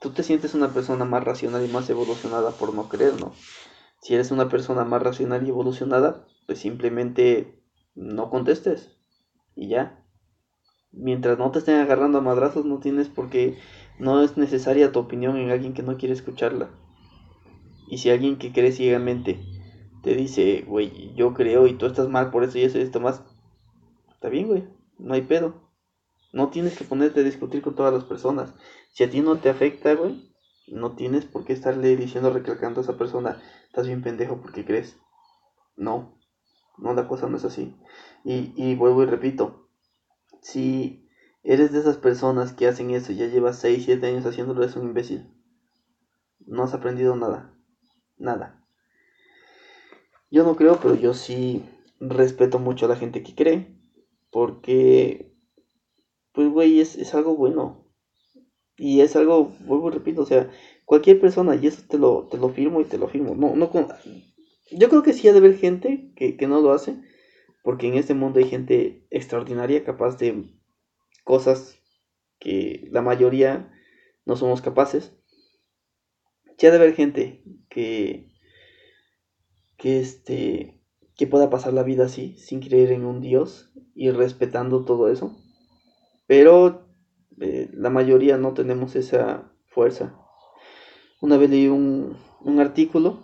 tú 0.00 0.10
te 0.10 0.22
sientes 0.22 0.54
una 0.54 0.68
persona 0.68 1.04
más 1.04 1.24
racional 1.24 1.64
y 1.64 1.72
más 1.72 1.88
evolucionada 1.90 2.50
por 2.52 2.74
no 2.74 2.88
creer, 2.88 3.20
¿no? 3.20 3.32
Si 4.00 4.14
eres 4.14 4.30
una 4.30 4.48
persona 4.48 4.84
más 4.84 5.02
racional 5.02 5.44
y 5.46 5.50
evolucionada, 5.50 6.26
pues 6.46 6.60
simplemente 6.60 7.60
no 7.94 8.30
contestes. 8.30 8.96
Y 9.54 9.68
ya. 9.68 10.04
Mientras 10.92 11.38
no 11.38 11.50
te 11.50 11.58
estén 11.58 11.80
agarrando 11.80 12.18
a 12.18 12.22
madrazos, 12.22 12.64
no 12.64 12.78
tienes 12.78 13.08
por 13.08 13.28
qué, 13.28 13.58
no 13.98 14.22
es 14.22 14.36
necesaria 14.36 14.92
tu 14.92 15.00
opinión 15.00 15.36
en 15.36 15.50
alguien 15.50 15.74
que 15.74 15.82
no 15.82 15.96
quiere 15.98 16.14
escucharla. 16.14 16.70
Y 17.90 17.98
si 17.98 18.10
alguien 18.10 18.38
que 18.38 18.52
cree 18.52 18.72
ciegamente 18.72 19.40
te 20.02 20.14
dice, 20.14 20.64
güey, 20.66 21.14
yo 21.14 21.34
creo 21.34 21.66
y 21.66 21.74
tú 21.74 21.86
estás 21.86 22.08
mal 22.08 22.30
por 22.30 22.44
eso 22.44 22.58
y 22.58 22.62
eso 22.62 22.78
y 22.78 22.82
esto 22.82 23.00
más, 23.00 23.22
está 24.10 24.28
bien, 24.28 24.46
güey, 24.46 24.64
no 24.98 25.14
hay 25.14 25.22
pedo. 25.22 25.68
No 26.32 26.48
tienes 26.48 26.76
que 26.76 26.84
ponerte 26.84 27.20
a 27.20 27.24
discutir 27.24 27.62
con 27.62 27.74
todas 27.74 27.92
las 27.92 28.04
personas. 28.04 28.54
Si 28.90 29.04
a 29.04 29.10
ti 29.10 29.20
no 29.20 29.38
te 29.38 29.48
afecta, 29.48 29.94
güey, 29.94 30.34
no 30.66 30.96
tienes 30.96 31.24
por 31.24 31.44
qué 31.44 31.52
estarle 31.52 31.96
diciendo, 31.96 32.30
recalcando 32.30 32.80
a 32.80 32.84
esa 32.84 32.96
persona, 32.96 33.40
estás 33.66 33.86
bien 33.86 34.02
pendejo 34.02 34.40
porque 34.40 34.64
crees. 34.64 34.96
No, 35.76 36.18
no, 36.78 36.94
la 36.94 37.08
cosa 37.08 37.28
no 37.28 37.36
es 37.36 37.44
así. 37.44 37.76
Y, 38.24 38.52
y 38.56 38.74
vuelvo 38.74 39.02
y 39.02 39.06
repito, 39.06 39.68
si 40.42 41.08
eres 41.42 41.72
de 41.72 41.80
esas 41.80 41.96
personas 41.96 42.52
que 42.52 42.66
hacen 42.66 42.90
eso 42.90 43.12
y 43.12 43.16
ya 43.16 43.26
llevas 43.26 43.58
6, 43.58 43.84
7 43.84 44.06
años 44.06 44.26
haciéndolo, 44.26 44.62
eres 44.62 44.76
un 44.76 44.84
imbécil. 44.84 45.32
No 46.46 46.64
has 46.64 46.74
aprendido 46.74 47.16
nada. 47.16 47.54
Nada. 48.16 48.64
Yo 50.30 50.44
no 50.44 50.56
creo, 50.56 50.78
pero 50.80 50.94
yo 50.94 51.14
sí 51.14 51.64
respeto 52.00 52.58
mucho 52.58 52.86
a 52.86 52.88
la 52.88 52.96
gente 52.96 53.22
que 53.22 53.34
cree. 53.34 53.78
Porque, 54.30 55.34
pues, 56.32 56.48
güey, 56.48 56.80
es, 56.80 56.96
es 56.96 57.14
algo 57.14 57.36
bueno. 57.36 57.87
Y 58.78 59.00
es 59.00 59.16
algo, 59.16 59.52
vuelvo 59.66 59.88
y 59.88 59.92
repito, 59.92 60.22
o 60.22 60.26
sea, 60.26 60.50
cualquier 60.86 61.20
persona, 61.20 61.56
y 61.56 61.66
eso 61.66 61.82
te 61.88 61.98
lo, 61.98 62.28
te 62.30 62.38
lo 62.38 62.48
firmo 62.50 62.80
y 62.80 62.84
te 62.84 62.98
lo 62.98 63.08
firmo. 63.08 63.34
No, 63.34 63.56
no 63.56 63.70
con- 63.70 63.88
Yo 64.72 64.88
creo 64.88 65.02
que 65.02 65.12
sí 65.14 65.28
ha 65.28 65.32
de 65.32 65.38
haber 65.38 65.56
gente 65.56 66.12
que, 66.16 66.36
que 66.36 66.46
no 66.48 66.60
lo 66.60 66.72
hace, 66.72 66.96
porque 67.64 67.88
en 67.88 67.94
este 67.96 68.14
mundo 68.14 68.38
hay 68.40 68.46
gente 68.46 69.06
extraordinaria, 69.10 69.84
capaz 69.84 70.18
de 70.18 70.44
cosas 71.24 71.78
que 72.40 72.88
la 72.92 73.02
mayoría 73.02 73.72
no 74.26 74.36
somos 74.36 74.62
capaces. 74.62 75.12
Sí 76.58 76.66
ha 76.66 76.70
de 76.70 76.76
haber 76.76 76.94
gente 76.94 77.42
que, 77.70 78.28
que 79.78 80.00
este, 80.00 80.80
que 81.16 81.26
pueda 81.26 81.50
pasar 81.50 81.72
la 81.72 81.82
vida 81.82 82.04
así, 82.06 82.36
sin 82.38 82.60
creer 82.60 82.92
en 82.92 83.04
un 83.04 83.20
Dios 83.20 83.70
y 83.94 84.10
respetando 84.10 84.84
todo 84.84 85.10
eso. 85.10 85.36
Pero 86.26 86.87
eh, 87.40 87.68
la 87.72 87.90
mayoría 87.90 88.36
no 88.36 88.52
tenemos 88.54 88.96
esa 88.96 89.52
fuerza. 89.66 90.14
Una 91.20 91.36
vez 91.36 91.50
leí 91.50 91.68
un, 91.68 92.16
un 92.40 92.60
artículo, 92.60 93.18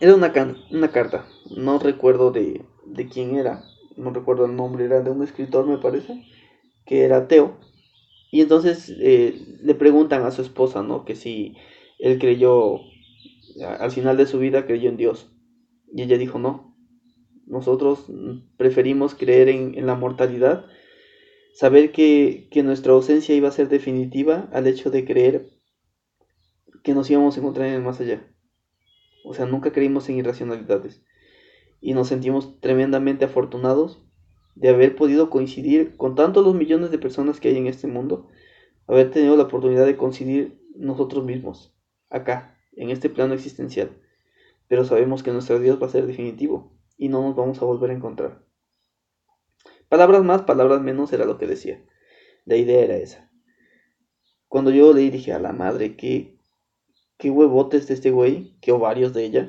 era 0.00 0.14
una, 0.14 0.32
una 0.70 0.88
carta, 0.88 1.26
no 1.56 1.78
recuerdo 1.78 2.30
de, 2.30 2.64
de 2.86 3.08
quién 3.08 3.36
era, 3.36 3.64
no 3.96 4.10
recuerdo 4.10 4.46
el 4.46 4.56
nombre, 4.56 4.84
era 4.84 5.00
de 5.00 5.10
un 5.10 5.22
escritor 5.22 5.66
me 5.66 5.78
parece, 5.78 6.24
que 6.86 7.04
era 7.04 7.18
ateo. 7.18 7.58
Y 8.30 8.42
entonces 8.42 8.92
eh, 9.00 9.58
le 9.62 9.74
preguntan 9.74 10.24
a 10.24 10.30
su 10.30 10.42
esposa, 10.42 10.82
¿no? 10.82 11.04
Que 11.04 11.14
si 11.14 11.56
él 11.98 12.18
creyó, 12.18 12.80
al 13.80 13.90
final 13.90 14.16
de 14.16 14.26
su 14.26 14.38
vida 14.38 14.66
creyó 14.66 14.88
en 14.88 14.96
Dios. 14.96 15.30
Y 15.92 16.02
ella 16.02 16.18
dijo, 16.18 16.38
no, 16.38 16.76
nosotros 17.46 18.06
preferimos 18.56 19.14
creer 19.14 19.48
en, 19.48 19.76
en 19.76 19.86
la 19.86 19.94
mortalidad, 19.94 20.66
saber 21.58 21.90
que, 21.90 22.46
que 22.52 22.62
nuestra 22.62 22.92
ausencia 22.92 23.34
iba 23.34 23.48
a 23.48 23.50
ser 23.50 23.68
definitiva 23.68 24.48
al 24.52 24.68
hecho 24.68 24.92
de 24.92 25.04
creer 25.04 25.50
que 26.84 26.94
nos 26.94 27.10
íbamos 27.10 27.36
a 27.36 27.40
encontrar 27.40 27.66
en 27.66 27.74
el 27.74 27.82
más 27.82 27.98
allá. 28.00 28.24
O 29.24 29.34
sea, 29.34 29.44
nunca 29.44 29.72
creímos 29.72 30.08
en 30.08 30.18
irracionalidades. 30.18 31.02
Y 31.80 31.94
nos 31.94 32.06
sentimos 32.06 32.60
tremendamente 32.60 33.24
afortunados 33.24 34.00
de 34.54 34.68
haber 34.68 34.94
podido 34.94 35.30
coincidir 35.30 35.96
con 35.96 36.14
tantos 36.14 36.46
los 36.46 36.54
millones 36.54 36.92
de 36.92 36.98
personas 37.00 37.40
que 37.40 37.48
hay 37.48 37.56
en 37.56 37.66
este 37.66 37.88
mundo, 37.88 38.28
haber 38.86 39.10
tenido 39.10 39.36
la 39.36 39.42
oportunidad 39.42 39.84
de 39.84 39.96
coincidir 39.96 40.62
nosotros 40.76 41.24
mismos, 41.24 41.74
acá, 42.08 42.56
en 42.76 42.90
este 42.90 43.10
plano 43.10 43.34
existencial. 43.34 43.90
Pero 44.68 44.84
sabemos 44.84 45.24
que 45.24 45.32
nuestro 45.32 45.58
Dios 45.58 45.82
va 45.82 45.88
a 45.88 45.90
ser 45.90 46.06
definitivo. 46.06 46.72
y 46.96 47.08
no 47.08 47.20
nos 47.22 47.34
vamos 47.34 47.60
a 47.60 47.64
volver 47.64 47.90
a 47.90 47.94
encontrar. 47.94 48.47
Palabras 49.88 50.22
más, 50.22 50.42
palabras 50.42 50.82
menos 50.82 51.12
era 51.12 51.24
lo 51.24 51.38
que 51.38 51.46
decía. 51.46 51.82
La 52.44 52.56
idea 52.56 52.84
era 52.84 52.96
esa. 52.96 53.30
Cuando 54.48 54.70
yo 54.70 54.92
leí 54.92 55.10
dije, 55.10 55.32
a 55.32 55.38
la 55.38 55.52
madre, 55.52 55.96
qué, 55.96 56.38
qué 57.16 57.30
huevotes 57.30 57.88
de 57.88 57.94
este 57.94 58.10
güey, 58.10 58.56
qué 58.60 58.72
ovarios 58.72 59.14
de 59.14 59.24
ella, 59.24 59.48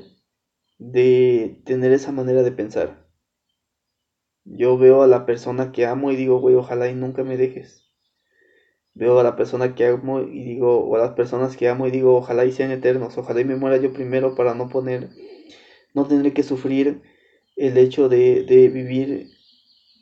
de 0.77 1.61
tener 1.65 1.91
esa 1.91 2.11
manera 2.11 2.41
de 2.43 2.51
pensar. 2.51 3.05
Yo 4.45 4.77
veo 4.77 5.03
a 5.03 5.07
la 5.07 5.25
persona 5.25 5.71
que 5.71 5.85
amo 5.85 6.11
y 6.11 6.15
digo, 6.15 6.39
güey, 6.39 6.55
ojalá 6.55 6.89
y 6.89 6.95
nunca 6.95 7.23
me 7.23 7.37
dejes. 7.37 7.89
Veo 8.93 9.19
a 9.19 9.23
la 9.23 9.35
persona 9.35 9.75
que 9.75 9.85
amo 9.85 10.21
y 10.21 10.43
digo, 10.43 10.79
o 10.85 10.95
a 10.95 10.99
las 10.99 11.11
personas 11.11 11.55
que 11.55 11.67
amo 11.67 11.87
y 11.87 11.91
digo, 11.91 12.15
ojalá 12.15 12.45
y 12.45 12.51
sean 12.51 12.71
eternos, 12.71 13.17
ojalá 13.17 13.41
y 13.41 13.45
me 13.45 13.55
muera 13.55 13.77
yo 13.77 13.93
primero 13.93 14.35
para 14.35 14.55
no 14.55 14.69
poner, 14.69 15.09
no 15.93 16.07
tener 16.07 16.33
que 16.33 16.43
sufrir 16.43 17.01
el 17.55 17.77
hecho 17.77 18.09
de, 18.09 18.43
de 18.43 18.69
vivir 18.69 19.38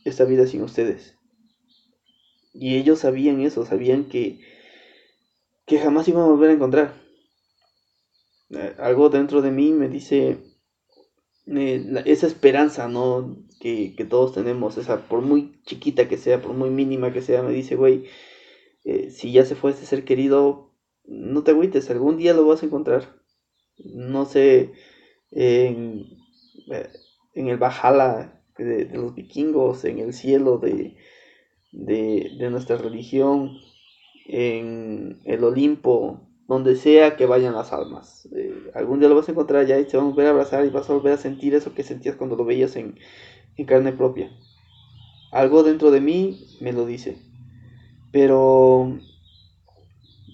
esta 0.10 0.26
vida 0.26 0.48
sin 0.48 0.62
ustedes. 0.62 1.16
Y 2.54 2.76
ellos 2.76 3.00
sabían 3.00 3.42
eso, 3.42 3.66
sabían 3.66 4.06
que, 4.06 4.40
que 5.66 5.80
jamás 5.80 6.08
iban 6.08 6.24
a 6.24 6.28
volver 6.28 6.50
a 6.50 6.54
encontrar. 6.54 6.94
Eh, 8.50 8.76
algo 8.80 9.10
dentro 9.10 9.42
de 9.42 9.52
mí 9.52 9.72
me 9.74 9.90
dice 9.90 10.38
eh, 11.48 12.04
esa 12.06 12.28
esperanza, 12.28 12.88
¿no? 12.88 13.46
Que, 13.60 13.96
que 13.96 14.06
todos 14.06 14.34
tenemos, 14.34 14.78
esa, 14.78 15.08
por 15.08 15.22
muy 15.22 15.62
chiquita 15.66 16.08
que 16.08 16.18
sea, 16.18 16.42
por 16.42 16.54
muy 16.54 16.70
mínima 16.70 17.12
que 17.12 17.22
sea, 17.22 17.44
me 17.44 17.52
dice, 17.52 17.76
güey, 17.76 18.06
eh, 18.86 19.12
si 19.12 19.32
ya 19.32 19.46
se 19.46 19.56
fue 19.56 19.72
ese 19.72 19.86
ser 19.86 20.06
querido, 20.06 20.74
no 21.06 21.44
te 21.44 21.52
agüites, 21.52 21.90
algún 21.90 22.18
día 22.18 22.34
lo 22.34 22.46
vas 22.46 22.64
a 22.64 22.66
encontrar. 22.66 23.22
No 23.78 24.26
sé, 24.26 24.74
en, 25.32 26.06
en 27.34 27.48
el 27.48 27.58
Valhalla 27.58 28.37
de, 28.58 28.86
los 28.94 29.16
vikingos, 29.16 29.86
en 29.86 30.00
el 30.00 30.14
cielo 30.14 30.58
de, 30.58 30.98
de, 31.72 32.32
de 32.38 32.50
nuestra 32.50 32.78
religión, 32.78 33.58
en 34.28 35.20
el 35.26 35.44
Olimpo, 35.44 36.28
donde 36.48 36.76
sea 36.76 37.16
que 37.18 37.26
vayan 37.26 37.54
las 37.54 37.74
almas. 37.74 38.28
Eh, 38.34 38.72
algún 38.74 39.00
día 39.00 39.10
lo 39.10 39.16
vas 39.16 39.28
a 39.28 39.32
encontrar 39.32 39.62
allá 39.62 39.80
y 39.80 39.86
te 39.86 39.98
van 39.98 40.08
a 40.08 40.10
volver 40.10 40.28
a 40.28 40.30
abrazar 40.32 40.66
y 40.66 40.70
vas 40.70 40.90
a 40.90 40.94
volver 40.94 41.14
a 41.14 41.18
sentir 41.18 41.54
eso 41.54 41.74
que 41.74 41.84
sentías 41.84 42.16
cuando 42.16 42.36
lo 42.36 42.46
veías 42.46 42.76
en, 42.76 42.98
en 43.58 43.66
carne 43.66 43.92
propia. 43.92 44.32
Algo 45.32 45.64
dentro 45.64 45.92
de 45.92 46.00
mí 46.00 46.48
me 46.62 46.72
lo 46.72 46.86
dice, 46.86 47.18
pero 48.12 48.98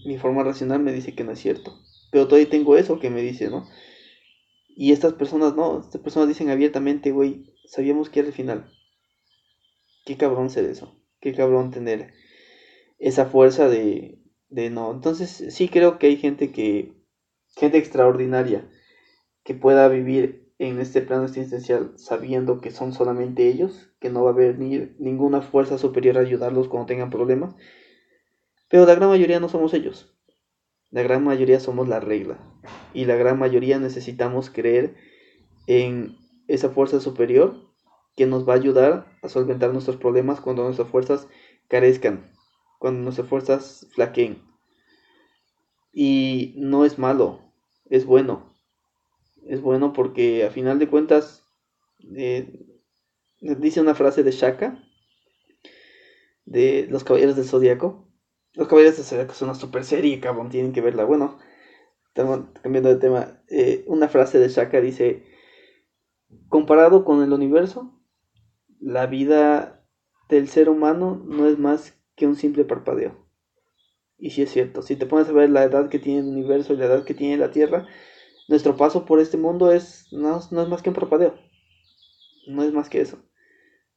mi 0.06 0.18
forma 0.18 0.44
racional 0.44 0.82
me 0.82 0.94
dice 0.94 1.16
que 1.16 1.24
no 1.24 1.32
es 1.32 1.40
cierto. 1.40 1.80
Pero 2.12 2.28
todavía 2.28 2.50
tengo 2.50 2.78
eso 2.78 3.00
que 3.00 3.10
me 3.10 3.22
dice, 3.22 3.50
¿no? 3.50 3.68
Y 4.76 4.92
estas 4.92 5.14
personas 5.14 5.56
no, 5.56 5.80
estas 5.80 6.02
personas 6.02 6.28
dicen 6.28 6.50
abiertamente, 6.50 7.12
güey, 7.12 7.53
sabíamos 7.66 8.10
que 8.10 8.20
era 8.20 8.28
el 8.30 8.34
final. 8.34 8.72
Qué 10.06 10.18
cabrón 10.18 10.50
ser 10.50 10.66
eso, 10.66 11.00
qué 11.20 11.34
cabrón 11.34 11.72
tener 11.72 12.14
esa 13.00 13.26
fuerza 13.26 13.70
de, 13.70 14.20
de 14.50 14.70
no. 14.70 14.92
Entonces 14.92 15.46
sí 15.50 15.70
creo 15.70 15.98
que 15.98 16.08
hay 16.08 16.18
gente 16.18 16.52
que, 16.52 16.94
gente 17.56 17.78
extraordinaria, 17.78 18.70
que 19.44 19.56
pueda 19.56 19.88
vivir 19.88 20.44
en 20.60 20.80
este 20.80 21.02
plano 21.02 21.26
existencial 21.26 21.94
sabiendo 21.98 22.62
que 22.62 22.72
son 22.72 22.94
solamente 22.94 23.48
ellos, 23.48 23.92
que 24.00 24.10
no 24.10 24.24
va 24.24 24.32
a 24.32 24.34
haber 24.34 24.60
ni, 24.60 24.90
ninguna 25.00 25.42
fuerza 25.42 25.78
superior 25.78 26.18
a 26.18 26.22
ayudarlos 26.22 26.68
cuando 26.68 26.88
tengan 26.88 27.10
problemas. 27.10 27.56
Pero 28.70 28.86
la 28.86 28.96
gran 28.96 29.10
mayoría 29.10 29.40
no 29.40 29.50
somos 29.50 29.74
ellos. 29.74 30.16
La 30.90 31.02
gran 31.04 31.24
mayoría 31.24 31.60
somos 31.60 31.88
la 31.88 32.00
regla. 32.00 32.38
Y 32.94 33.06
la 33.06 33.16
gran 33.16 33.40
mayoría 33.40 33.80
necesitamos 33.80 34.50
creer 34.50 34.96
en 35.68 36.18
esa 36.48 36.70
fuerza 36.70 37.00
superior 37.00 37.74
que 38.16 38.26
nos 38.26 38.48
va 38.48 38.54
a 38.54 38.58
ayudar 38.58 39.08
a 39.22 39.30
solventar 39.30 39.72
nuestros 39.72 39.98
problemas 39.98 40.40
cuando 40.40 40.64
nuestras 40.64 40.88
fuerzas 40.88 41.28
carezcan, 41.68 42.32
cuando 42.80 43.02
nuestras 43.02 43.28
fuerzas 43.28 43.88
flaqueen. 43.94 44.42
Y 45.92 46.54
no 46.58 46.86
es 46.86 46.98
malo, 46.98 47.42
es 47.90 48.06
bueno. 48.06 48.54
Es 49.46 49.62
bueno 49.62 49.94
porque 49.94 50.46
a 50.46 50.52
final 50.52 50.80
de 50.80 50.88
cuentas 50.88 51.44
eh, 52.16 52.66
dice 53.40 53.82
una 53.82 53.96
frase 53.96 54.24
de 54.24 54.32
Shaka 54.32 54.84
de 56.46 56.88
los 56.90 57.04
caballeros 57.04 57.36
del 57.36 57.46
zodiaco. 57.46 58.08
Los 58.54 58.68
caballeros 58.68 58.98
del 58.98 59.06
zodiaco 59.06 59.34
es 59.34 59.42
una 59.42 59.56
super 59.56 59.84
serie, 59.84 60.20
cabrón, 60.20 60.50
tienen 60.50 60.74
que 60.74 60.82
verla. 60.82 61.04
Bueno, 61.06 61.40
estamos 62.08 62.42
cambiando 62.62 62.90
de 62.90 62.98
tema. 62.98 63.44
Eh, 63.50 63.84
una 63.88 64.08
frase 64.08 64.40
de 64.40 64.50
Shaka 64.50 64.80
dice: 64.80 65.24
Comparado 66.50 67.06
con 67.06 67.24
el 67.24 67.34
universo, 67.34 68.00
la 68.80 69.06
vida 69.08 69.86
del 70.30 70.48
ser 70.48 70.70
humano 70.70 71.22
no 71.26 71.48
es 71.48 71.58
más 71.58 71.98
que 72.16 72.28
un 72.28 72.36
simple 72.36 72.66
parpadeo. 72.66 73.28
Y 74.18 74.32
sí 74.32 74.44
es 74.44 74.52
cierto, 74.52 74.82
si 74.82 74.96
te 74.96 75.06
pones 75.06 75.28
a 75.30 75.34
ver 75.34 75.50
la 75.50 75.64
edad 75.64 75.90
que 75.90 76.00
tiene 76.00 76.20
el 76.20 76.28
universo 76.28 76.74
y 76.74 76.78
la 76.78 76.86
edad 76.86 77.04
que 77.04 77.14
tiene 77.14 77.38
la 77.38 77.52
Tierra, 77.52 77.88
nuestro 78.48 78.78
paso 78.78 79.06
por 79.06 79.20
este 79.20 79.38
mundo 79.38 79.72
es 79.72 80.08
no, 80.12 80.40
no 80.52 80.62
es 80.62 80.68
más 80.70 80.82
que 80.82 80.90
un 80.90 80.96
parpadeo. 80.96 81.38
No 82.48 82.64
es 82.64 82.74
más 82.74 82.90
que 82.90 83.02
eso. 83.02 83.20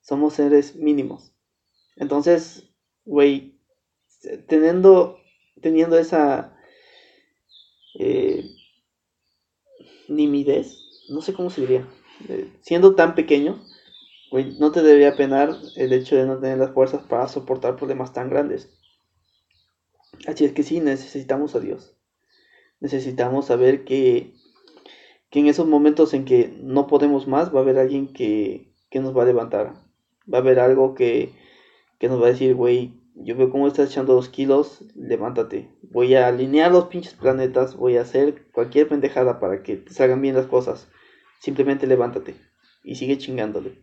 Somos 0.01 0.35
seres 0.35 0.77
mínimos. 0.77 1.35
Entonces, 1.97 2.71
güey, 3.05 3.61
teniendo, 4.49 5.19
teniendo 5.61 5.99
esa 5.99 6.57
eh, 7.99 8.45
nimidez, 10.09 10.79
no 11.09 11.23
sé 11.23 11.33
cómo 11.35 11.51
se 11.51 11.63
diría, 11.63 11.89
siendo 12.63 12.95
tan 12.95 13.15
pequeño, 13.15 13.63
güey, 14.31 14.57
no 14.59 14.73
te 14.73 14.83
debería 14.83 15.17
penar 15.17 15.57
el 15.77 15.93
hecho 15.93 16.17
de 16.17 16.27
no 16.27 16.39
tener 16.39 16.59
las 16.59 16.73
fuerzas 16.73 17.03
para 17.03 17.29
soportar 17.29 17.77
problemas 17.77 18.13
tan 18.13 18.31
grandes. 18.31 18.71
Así 20.27 20.45
es 20.45 20.53
que 20.53 20.63
sí, 20.63 20.81
necesitamos 20.81 21.55
a 21.55 21.61
Dios. 21.61 21.95
Necesitamos 22.81 23.47
saber 23.47 23.85
que, 23.85 24.35
que 25.31 25.41
en 25.41 25.47
esos 25.47 25.67
momentos 25.67 26.15
en 26.15 26.25
que 26.25 26.57
no 26.61 26.87
podemos 26.87 27.27
más, 27.27 27.55
va 27.55 27.61
a 27.61 27.63
haber 27.63 27.79
alguien 27.79 28.13
que, 28.13 28.73
que 28.91 29.01
nos 29.01 29.17
va 29.17 29.23
a 29.23 29.27
levantar. 29.27 29.75
Va 30.33 30.39
a 30.39 30.41
haber 30.41 30.59
algo 30.59 30.95
que, 30.95 31.33
que 31.99 32.09
nos 32.09 32.21
va 32.21 32.27
a 32.27 32.31
decir, 32.31 32.55
güey, 32.55 32.93
yo 33.15 33.35
veo 33.37 33.51
cómo 33.51 33.67
estás 33.67 33.91
echando 33.91 34.15
dos 34.15 34.29
kilos, 34.29 34.85
levántate. 34.95 35.71
Voy 35.83 36.15
a 36.15 36.29
alinear 36.29 36.71
los 36.71 36.87
pinches 36.87 37.15
planetas, 37.15 37.77
voy 37.77 37.97
a 37.97 38.03
hacer 38.03 38.47
cualquier 38.53 38.89
pendejada 38.89 39.39
para 39.39 39.63
que 39.63 39.77
te 39.77 39.93
salgan 39.93 40.21
bien 40.21 40.35
las 40.35 40.47
cosas. 40.47 40.89
Simplemente 41.41 41.87
levántate 41.87 42.37
y 42.83 42.97
sigue 42.97 43.19
chingándole. 43.19 43.79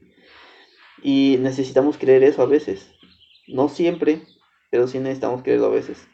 Y 1.02 1.38
necesitamos 1.39 1.98
creer 1.98 2.24
eso 2.24 2.42
a 2.42 2.48
veces. 2.48 2.89
No 3.48 3.70
siempre, 3.70 4.22
pero 4.72 4.88
sí 4.88 5.00
necesitamos 5.00 5.44
creerlo 5.44 5.68
a 5.68 5.72
veces. 5.72 6.08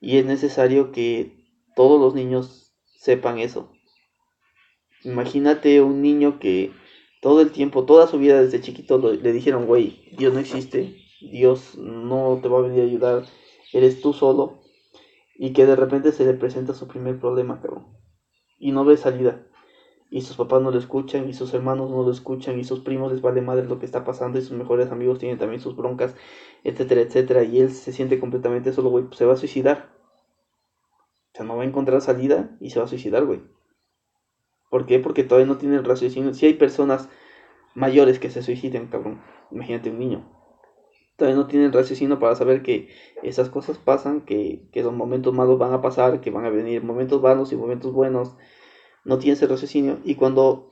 Y 0.00 0.16
es 0.16 0.24
necesario 0.24 0.90
que 0.90 1.44
todos 1.76 2.00
los 2.00 2.14
niños 2.14 2.74
sepan 2.96 3.38
eso. 3.38 3.72
Imagínate 5.04 5.82
un 5.82 6.00
niño 6.02 6.38
que 6.38 6.72
todo 7.20 7.40
el 7.40 7.52
tiempo, 7.52 7.84
toda 7.84 8.06
su 8.06 8.18
vida 8.18 8.40
desde 8.40 8.60
chiquito 8.60 8.98
le 8.98 9.32
dijeron, 9.32 9.66
güey, 9.66 10.08
Dios 10.16 10.32
no 10.32 10.40
existe, 10.40 10.96
Dios 11.20 11.76
no 11.76 12.40
te 12.42 12.48
va 12.48 12.58
a 12.58 12.62
venir 12.62 12.80
a 12.80 12.84
ayudar, 12.84 13.26
eres 13.72 14.00
tú 14.00 14.12
solo. 14.12 14.62
Y 15.36 15.52
que 15.52 15.66
de 15.66 15.76
repente 15.76 16.12
se 16.12 16.24
le 16.24 16.34
presenta 16.34 16.74
su 16.74 16.88
primer 16.88 17.18
problema, 17.18 17.60
cabrón. 17.60 17.96
Y 18.58 18.72
no 18.72 18.84
ve 18.84 18.96
salida. 18.96 19.46
Y 20.14 20.20
sus 20.20 20.36
papás 20.36 20.60
no 20.60 20.70
lo 20.70 20.78
escuchan, 20.78 21.26
y 21.26 21.32
sus 21.32 21.54
hermanos 21.54 21.90
no 21.90 22.02
lo 22.02 22.10
escuchan, 22.10 22.58
y 22.58 22.64
sus 22.64 22.80
primos 22.80 23.10
les 23.10 23.22
vale 23.22 23.40
madre 23.40 23.64
lo 23.64 23.78
que 23.78 23.86
está 23.86 24.04
pasando, 24.04 24.38
y 24.38 24.42
sus 24.42 24.52
mejores 24.52 24.92
amigos 24.92 25.18
tienen 25.18 25.38
también 25.38 25.62
sus 25.62 25.74
broncas, 25.74 26.14
etcétera, 26.64 27.00
etcétera. 27.00 27.44
Y 27.44 27.60
él 27.62 27.70
se 27.70 27.92
siente 27.92 28.20
completamente 28.20 28.74
solo, 28.74 28.90
güey, 28.90 29.04
pues 29.04 29.16
se 29.16 29.24
va 29.24 29.32
a 29.32 29.38
suicidar. 29.38 29.88
O 31.32 31.36
sea, 31.38 31.46
no 31.46 31.56
va 31.56 31.62
a 31.62 31.66
encontrar 31.66 32.02
salida 32.02 32.54
y 32.60 32.68
se 32.68 32.78
va 32.78 32.84
a 32.84 32.88
suicidar, 32.88 33.24
güey. 33.24 33.40
¿Por 34.70 34.84
qué? 34.84 34.98
Porque 34.98 35.24
todavía 35.24 35.50
no 35.50 35.56
tiene 35.56 35.76
el 35.76 35.84
raciocinio. 35.84 36.34
Si 36.34 36.44
hay 36.44 36.54
personas 36.54 37.08
mayores 37.74 38.18
que 38.18 38.28
se 38.28 38.42
suiciden, 38.42 38.88
cabrón, 38.88 39.22
imagínate 39.50 39.88
un 39.88 39.98
niño. 39.98 40.28
Todavía 41.16 41.40
no 41.40 41.46
tiene 41.46 41.64
el 41.64 41.72
raciocinio 41.72 42.18
para 42.18 42.34
saber 42.34 42.62
que 42.62 42.90
esas 43.22 43.48
cosas 43.48 43.78
pasan, 43.78 44.26
que, 44.26 44.68
que 44.72 44.82
los 44.82 44.92
momentos 44.92 45.32
malos 45.32 45.58
van 45.58 45.72
a 45.72 45.80
pasar, 45.80 46.20
que 46.20 46.30
van 46.30 46.44
a 46.44 46.50
venir 46.50 46.84
momentos 46.84 47.22
malos 47.22 47.50
y 47.52 47.56
momentos 47.56 47.94
buenos. 47.94 48.36
No 49.04 49.18
tiene 49.18 49.34
ese 49.34 49.46
raciocinio. 49.46 49.98
Y 50.04 50.14
cuando 50.14 50.70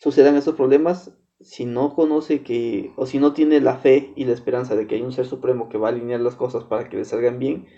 sucedan 0.00 0.36
esos 0.36 0.54
problemas, 0.54 1.12
si 1.40 1.64
no 1.64 1.94
conoce 1.94 2.42
que, 2.42 2.92
o 2.96 3.06
si 3.06 3.18
no 3.18 3.32
tiene 3.32 3.60
la 3.60 3.76
fe 3.76 4.12
y 4.16 4.24
la 4.24 4.32
esperanza 4.32 4.76
de 4.76 4.86
que 4.86 4.96
hay 4.96 5.02
un 5.02 5.12
ser 5.12 5.26
supremo 5.26 5.68
que 5.68 5.78
va 5.78 5.88
a 5.88 5.92
alinear 5.92 6.20
las 6.20 6.36
cosas 6.36 6.64
para 6.64 6.88
que 6.88 6.96
le 6.96 7.04
salgan 7.04 7.38
bien, 7.38 7.68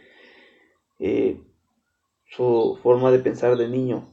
eh, 0.98 1.42
su 2.26 2.78
forma 2.82 3.10
de 3.10 3.18
pensar 3.18 3.56
de 3.56 3.68
niño 3.68 4.12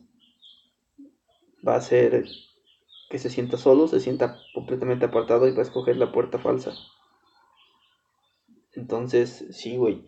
va 1.66 1.76
a 1.76 1.82
ser 1.82 2.26
que 3.10 3.20
se 3.20 3.30
sienta 3.30 3.58
solo, 3.58 3.88
se 3.88 4.00
sienta 4.00 4.40
completamente 4.54 5.06
apartado 5.06 5.48
y 5.48 5.52
va 5.52 5.60
a 5.60 5.64
escoger 5.64 5.98
la 5.98 6.12
puerta 6.12 6.40
falsa. 6.40 6.74
Entonces, 8.74 9.46
sí, 9.52 9.78
güey, 9.78 10.06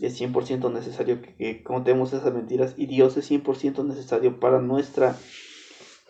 es 0.00 0.20
100% 0.20 0.72
necesario 0.72 1.22
que, 1.22 1.34
que 1.34 1.62
contemos 1.62 2.12
esas 2.12 2.32
mentiras 2.32 2.74
y 2.76 2.86
Dios 2.86 3.16
es 3.16 3.30
100% 3.30 3.84
necesario 3.84 4.40
para 4.40 4.60
nuestra 4.60 5.16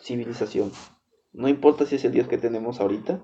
civilización. 0.01 0.73
No 1.33 1.49
importa 1.49 1.87
si 1.87 1.97
es 1.97 2.05
el 2.05 2.13
Dios 2.13 2.29
que 2.29 2.39
tenemos 2.39 2.81
ahorita, 2.81 3.21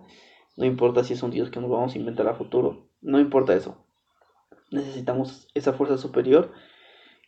no 0.56 0.64
importa 0.64 1.04
si 1.04 1.14
es 1.14 1.22
un 1.22 1.30
Dios 1.30 1.50
que 1.50 1.60
nos 1.60 1.70
vamos 1.70 1.94
a 1.94 1.98
inventar 1.98 2.26
a 2.28 2.34
futuro, 2.34 2.88
no 3.00 3.20
importa 3.20 3.54
eso. 3.54 3.76
Necesitamos 4.70 5.48
esa 5.54 5.72
fuerza 5.72 5.96
superior 5.96 6.52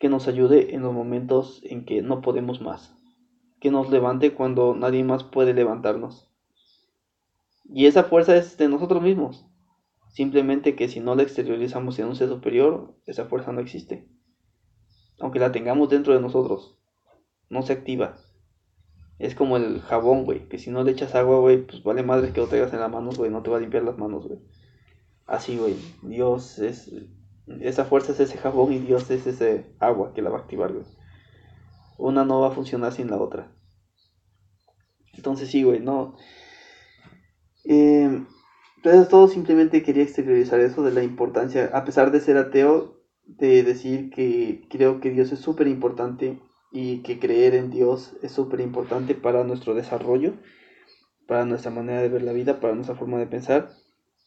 que 0.01 0.09
nos 0.09 0.27
ayude 0.27 0.75
en 0.75 0.83
los 0.83 0.92
momentos 0.92 1.61
en 1.64 1.85
que 1.85 2.03
no 2.03 2.21
podemos 2.21 2.61
más, 2.61 2.95
que 3.61 3.71
nos 3.71 3.90
levante 3.90 4.35
cuando 4.35 4.75
nadie 4.75 5.05
más 5.05 5.23
puede 5.23 5.55
levantarnos. 5.55 6.29
Y 7.64 7.87
esa 7.87 8.05
fuerza 8.05 8.37
es 8.37 8.57
de 8.57 8.68
nosotros 8.68 9.03
mismos. 9.03 9.47
Simplemente 10.12 10.77
que 10.77 10.88
si 10.88 11.01
no 11.01 11.14
la 11.14 11.22
exteriorizamos 11.22 11.98
en 11.98 12.07
un 12.07 12.16
ser 12.16 12.29
superior, 12.29 12.94
esa 13.07 13.25
fuerza 13.25 13.51
no 13.51 13.62
existe. 13.62 14.07
Aunque 15.18 15.38
la 15.38 15.53
tengamos 15.53 15.88
dentro 15.88 16.12
de 16.12 16.20
nosotros, 16.20 16.79
no 17.48 17.62
se 17.62 17.72
activa. 17.72 18.18
Es 19.18 19.35
como 19.35 19.57
el 19.57 19.81
jabón, 19.81 20.25
güey, 20.25 20.48
que 20.51 20.59
si 20.59 20.70
no 20.70 20.85
le 20.85 20.92
echas 20.92 21.14
agua, 21.14 21.38
güey, 21.38 21.66
pues 21.66 21.83
vale 21.83 22.03
madre 22.03 22.33
que 22.33 22.40
lo 22.40 22.46
traigas 22.46 22.75
en 22.75 22.81
las 22.81 22.90
manos, 22.90 23.16
güey, 23.16 23.31
no 23.31 23.42
te 23.42 23.48
va 23.48 23.57
a 23.57 23.61
limpiar 23.61 23.85
las 23.85 23.96
manos, 23.96 24.29
güey. 24.29 24.38
Así, 25.27 25.57
güey, 25.57 25.77
Dios 26.03 26.59
es... 26.59 26.92
Esa 27.61 27.87
fuerza 27.87 28.12
es 28.12 28.20
ese 28.20 28.37
jabón 28.37 28.72
y 28.72 28.79
Dios 28.81 29.11
es 29.11 29.27
ese 29.27 29.75
agua 29.79 30.12
que 30.12 30.20
la 30.20 30.29
va 30.29 30.38
a 30.38 30.40
activar, 30.42 30.75
güey. 30.75 30.85
Una 31.96 32.25
no 32.27 32.40
va 32.40 32.48
a 32.48 32.53
funcionar 32.53 32.92
sin 32.92 33.09
la 33.09 33.16
otra. 33.16 33.51
Entonces 35.14 35.51
sí, 35.51 35.62
güey, 35.62 35.81
no... 35.81 36.16
Eh, 37.64 38.02
entonces 38.85 39.09
todo 39.09 39.29
simplemente 39.29 39.85
quería 39.85 40.03
exteriorizar 40.03 40.59
eso 40.59 40.83
de 40.83 40.90
la 40.90 41.05
importancia, 41.05 41.71
a 41.73 41.85
pesar 41.85 42.11
de 42.11 42.18
ser 42.18 42.37
ateo, 42.37 42.97
de 43.25 43.62
decir 43.62 44.11
que 44.11 44.66
creo 44.68 45.01
que 45.01 45.11
Dios 45.11 45.31
es 45.31 45.38
súper 45.38 45.68
importante 45.68 46.37
y 46.73 46.99
que 46.99 47.21
creer 47.21 47.55
en 47.55 47.71
Dios 47.71 48.16
es 48.23 48.33
súper 48.33 48.59
importante 48.59 49.14
para 49.14 49.45
nuestro 49.45 49.75
desarrollo, 49.75 50.33
para 51.29 51.45
nuestra 51.45 51.71
manera 51.71 52.03
de 52.03 52.09
ver 52.09 52.23
la 52.23 52.33
vida, 52.33 52.59
para 52.59 52.75
nuestra 52.75 52.97
forma 52.97 53.21
de 53.21 53.27
pensar 53.27 53.71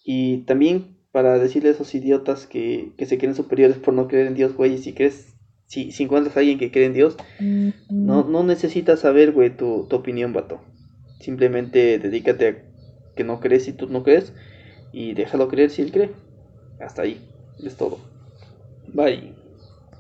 y 0.06 0.46
también 0.46 1.00
para 1.12 1.38
decirle 1.38 1.70
a 1.70 1.72
esos 1.74 1.94
idiotas 1.94 2.48
que, 2.48 2.94
que 2.98 3.06
se 3.06 3.18
creen 3.18 3.36
superiores 3.36 3.78
por 3.78 3.94
no 3.94 4.08
creer 4.08 4.28
en 4.28 4.36
Dios, 4.36 4.56
güey, 4.56 4.76
y 4.76 4.78
si 4.78 4.94
crees, 4.94 5.36
si, 5.66 5.92
si 5.92 6.04
encuentras 6.04 6.38
a 6.38 6.40
alguien 6.40 6.60
que 6.60 6.72
cree 6.72 6.86
en 6.86 6.94
Dios, 6.94 7.18
no, 7.90 8.24
no 8.24 8.44
necesitas 8.44 9.02
saber, 9.02 9.34
güey, 9.34 9.50
tu, 9.50 9.86
tu 9.90 9.98
opinión, 9.98 10.32
vato. 10.32 10.62
Simplemente 11.20 12.00
dedícate 12.00 12.48
a 12.48 12.65
que 13.16 13.24
no 13.24 13.40
crees 13.40 13.66
si 13.66 13.74
tú 13.74 13.88
no 13.88 14.04
crees 14.04 14.34
y 14.92 15.14
déjalo 15.14 15.48
creer 15.50 15.72
si 15.72 15.82
él 15.82 15.92
cree. 15.92 16.12
Hasta 16.80 17.04
ahí, 17.04 17.22
es 17.64 17.76
todo. 17.76 18.00
Bye. 18.94 19.45